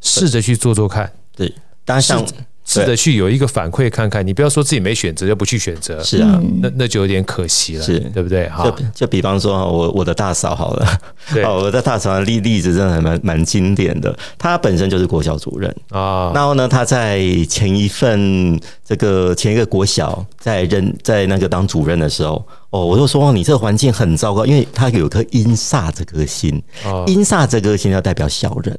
[0.00, 1.12] 试着去做做看。
[1.36, 1.52] 对，
[1.84, 2.24] 当然像。
[2.64, 8.00] 试着去有一个反馈看看，你不要说自己没选择就不去选择，是啊，那那就有点可惜了，是。
[8.14, 8.48] 对不对？
[8.48, 11.00] 哈，就就比方说我我的大嫂好了，
[11.44, 15.74] 哦，我的大嫂的例例子真的还蛮蛮经典的，她本身就是国小主任。
[15.90, 26.62] 啊，然后呢，她在前一份这个前一个国小在任在那个当主任的时候，哦，我就说你这个环境很糟糕，因为他有颗阴煞这颗星，
[27.06, 28.78] 阴煞这颗星要代表小人。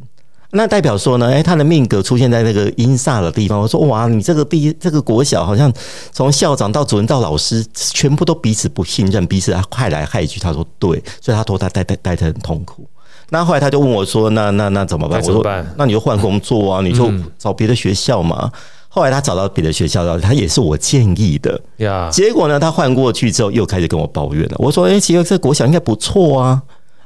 [0.55, 3.59] 那代表说呢，哎，他的命格出现在那个阴煞的地方。
[3.59, 5.71] 我说哇，你这个第这个国小好像
[6.13, 10.39] 从校长到主任到老师，全部都彼此不信任，彼此害来害去。
[10.39, 10.91] 他说对，
[11.21, 12.87] 所以他说他待待待得很痛苦。
[13.31, 15.19] 那后来他就问我说，那那那怎么办？
[15.21, 15.43] 我说
[15.75, 18.49] 那你就换工作啊，你就找别的学校嘛。
[18.87, 22.09] 后来他找到别的学校，他也是我建议的呀。
[22.09, 24.55] 结果呢，他换过去之后又开始跟我抱怨了。
[24.57, 26.61] 我说，哎，其实这个国小应该不错啊。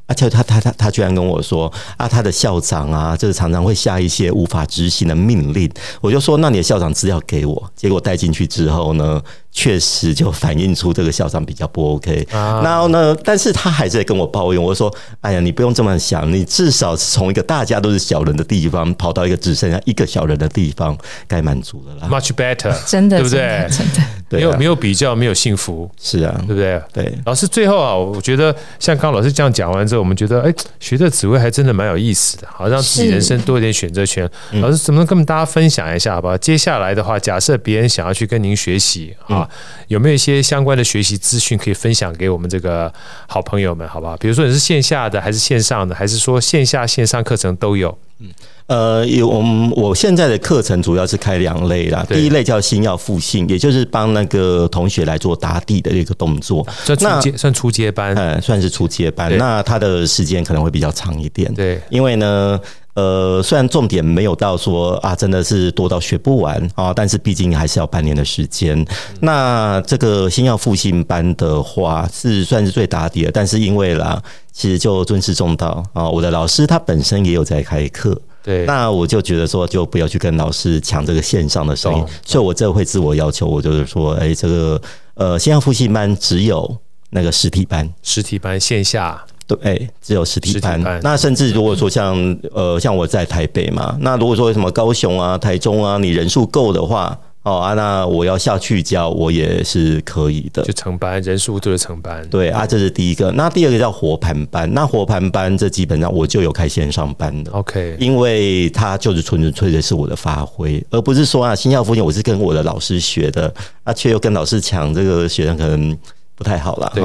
[0.09, 5.71] 而且他他他他居然跟我说啊，他的校长啊，就是常常会下一些无法执行的命令。
[6.01, 7.71] 我就说，那你的校长资料给我。
[7.75, 12.25] 结果带进去之后呢，确实就反映出这个校长比较不 OK。
[12.31, 20.97] 然后呢，但是他还是在跟我抱怨，我说：“哎呀，你不用这么想，你至少是从一个大家都是小人的地方，跑到一个只剩下一个小人的地方，
[21.27, 23.67] 该满足了啦。” Much better，真的，对不对？
[23.69, 26.81] 真的，没有没有比较，没有幸福，是啊，对不对？
[26.93, 27.13] 对。
[27.25, 34.29] 老师最后啊，我觉得像刚刚老师这样讲完之后，我们觉得哎，学这紫微还真的蛮有意思的，好让自己人生多一点选择权。
[34.61, 36.37] 老师怎么能跟我们大家分享一下，好不好？
[36.37, 39.38] 接下来的话，假设别人想要去跟您学习啊，
[39.87, 42.91] 有没有一些相关的学习资讯可以分享给我们这个
[43.27, 44.17] 好朋友们，好不好？
[44.17, 47.97] 比如说你是线下的还是线上的，还是说线下线上课程都有？
[48.19, 48.29] 嗯，
[48.67, 52.05] 呃，有我们我现在的课程主要是开两类啦。
[52.09, 59.37] 第一类叫新药复性，也就是帮那个同学来做打底的一个动作，算初阶，算初阶班，嗯，算是初阶班。
[59.37, 62.59] 那他的时间可能会比较长一点，对，因为呢。
[62.99, 68.85] 呃，虽然重点没有到说啊，真的是多到学不完啊，但是毕竟还是要半年的时间。
[69.21, 74.21] 那这个星曜复兴班的话，是算是最打底的，但是因为啦，
[74.51, 84.81] 其实就尊师重道啊，我的老师他本身也有在开课，对，那我就觉得说，就不要去跟老师抢这个线上的生意，所以我这会自我要求，我就是说，哎，这个
[85.13, 86.77] 呃，星曜复兴班只有
[87.11, 89.23] 那个实体班，实体班线下。
[89.55, 90.79] 对，只有实体班。
[91.01, 92.15] 那甚至如果说像
[92.53, 100.61] 呃，像我在台北嘛，那如果说什么高雄啊、台中啊，你人数够的话，哦啊，那我要下去教，我也是可以的。
[100.61, 102.23] 就成班，人数就是成班。
[102.29, 103.31] 对啊，这是第一个。
[103.31, 104.71] 那第二个叫活盘班。
[104.71, 107.51] 那活盘班这基本上我就有开线上班的。
[107.53, 113.51] OK，因为它就是纯纯粹的是我的发挥，而不是说啊，新校附近我是跟我的老师学的，
[113.83, 115.97] 啊，却又跟老师抢这个学生可能。
[116.39, 117.03] 不太好了，对，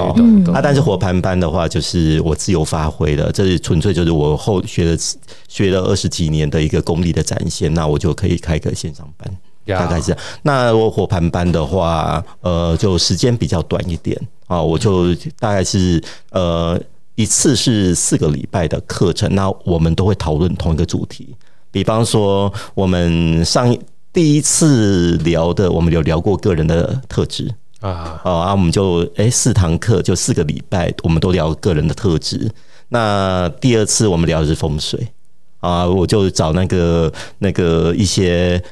[0.55, 4.97] 啊，但是火盘班的话，就是我自由发挥的，这是纯粹就是我后学了
[5.49, 10.23] 学了二十几年的一个功力的展现，那我就可以开个线上班，大概是这样。
[10.43, 14.17] 那如果火盘班的话，呃，就时间比较短一点
[14.47, 16.81] 啊，我就大概是呃
[17.17, 21.35] 一次是四个礼拜的课程，那我们都会讨论同一个主题，
[21.73, 23.77] 比方说我们上
[24.13, 27.53] 第一次聊的，我们有聊过个人的特质。
[27.85, 32.51] 啊，好啊，我们就哎四堂课就四个礼拜，我们都聊个人的特质。
[32.89, 35.09] 那第二次我们聊的是风水
[35.61, 38.63] 啊，我就找那个那个一些。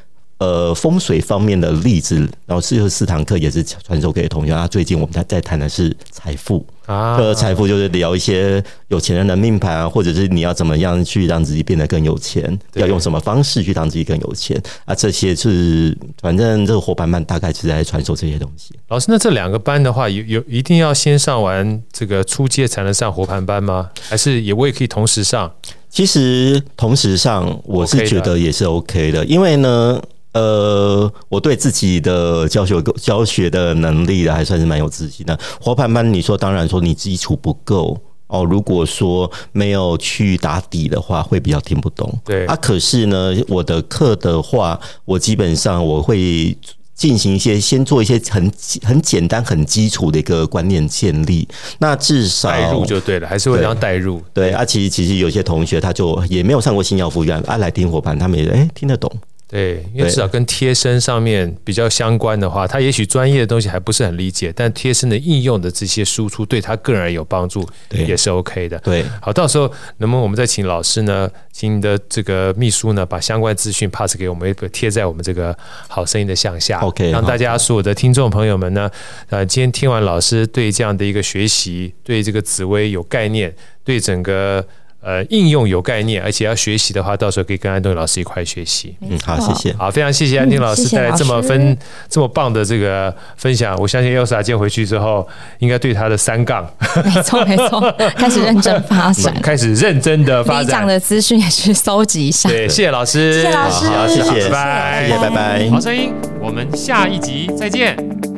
[0.43, 2.17] 呃，风水方面的例子，
[2.47, 4.53] 然后最后四堂课也是传授给同学。
[4.53, 14.93] 啊，最近我们在在谈的是财富啊，这个财富就是聊一些有钱人的命盘啊，或者是你要怎么样去让自己变得更有钱，要用什么方式去让自己更有钱啊？
[14.93, 18.75] 这些是反正这个伙伴们大概是在传授这些东西。
[18.89, 23.91] 老师，那这两个班的话，有有一定要先上完这个初阶才能上活盘班吗？
[24.09, 25.53] 还是也我也可以同时上？
[25.89, 30.03] 其实同时上，我是觉得也是 OK 的，因为呢。
[30.33, 35.39] 呃，我对自己的教学教学的能力的还算是蛮有自信的。
[35.61, 38.43] 活盘班，你说当然说你基础不够哦。
[38.43, 42.11] 如果说没有去打底的话，会比较听不懂。
[42.25, 46.57] 对啊，可是呢，我的课的话，我基本上我会
[46.95, 48.51] 进行一些，先做一些很
[48.83, 51.47] 很简单、很基础的一个观念建立。
[51.79, 54.23] 那至少带入就对了，还是会这样带入。
[54.33, 59.13] 对，对啊，其实其实有些同学他就也没有上过新药复兴啊，来听活盘，他们也哎听得懂。
[59.53, 68.79] 对，因为至少跟贴身上面比较相关的话，他也许专业的东西还不是很理解，但贴身的应用的这些输出对他个人有帮助，也是 OK 的。
[68.79, 75.55] 对，好，到时候能不能我们再请老师呢，请你的这个秘书呢，把相关资讯 pass 给我们，贴在我们这个
[75.87, 78.91] 好声音的向下，OK，让大家所有的听众朋友们呢，
[79.29, 84.67] 呃，今天听完老师对这样的一个学习，对这个紫薇有概念，对整个。
[85.03, 88.95] 呃，应用有概念，而且要学习的话，到时候可以跟安东尼老师一块学习。
[89.01, 89.75] 嗯，好，谢谢。
[89.77, 91.77] 好，非常谢谢安东尼老师带来这么分
[92.09, 93.77] 这么棒的这个分享。
[93.79, 95.27] 我相信 Elsa 今天回去之后，
[95.59, 96.65] 应该对他的三杠，
[97.05, 97.81] 没错没错，
[98.17, 100.67] 开始认真发展， 开始认真的发展。
[100.67, 102.49] 讲的资讯也去搜集一下。
[102.49, 105.71] 对，谢谢老师，谢谢老师，好，谢谢，拜拜，谢谢，拜拜。
[105.71, 108.32] 好声音，我们下一集再见。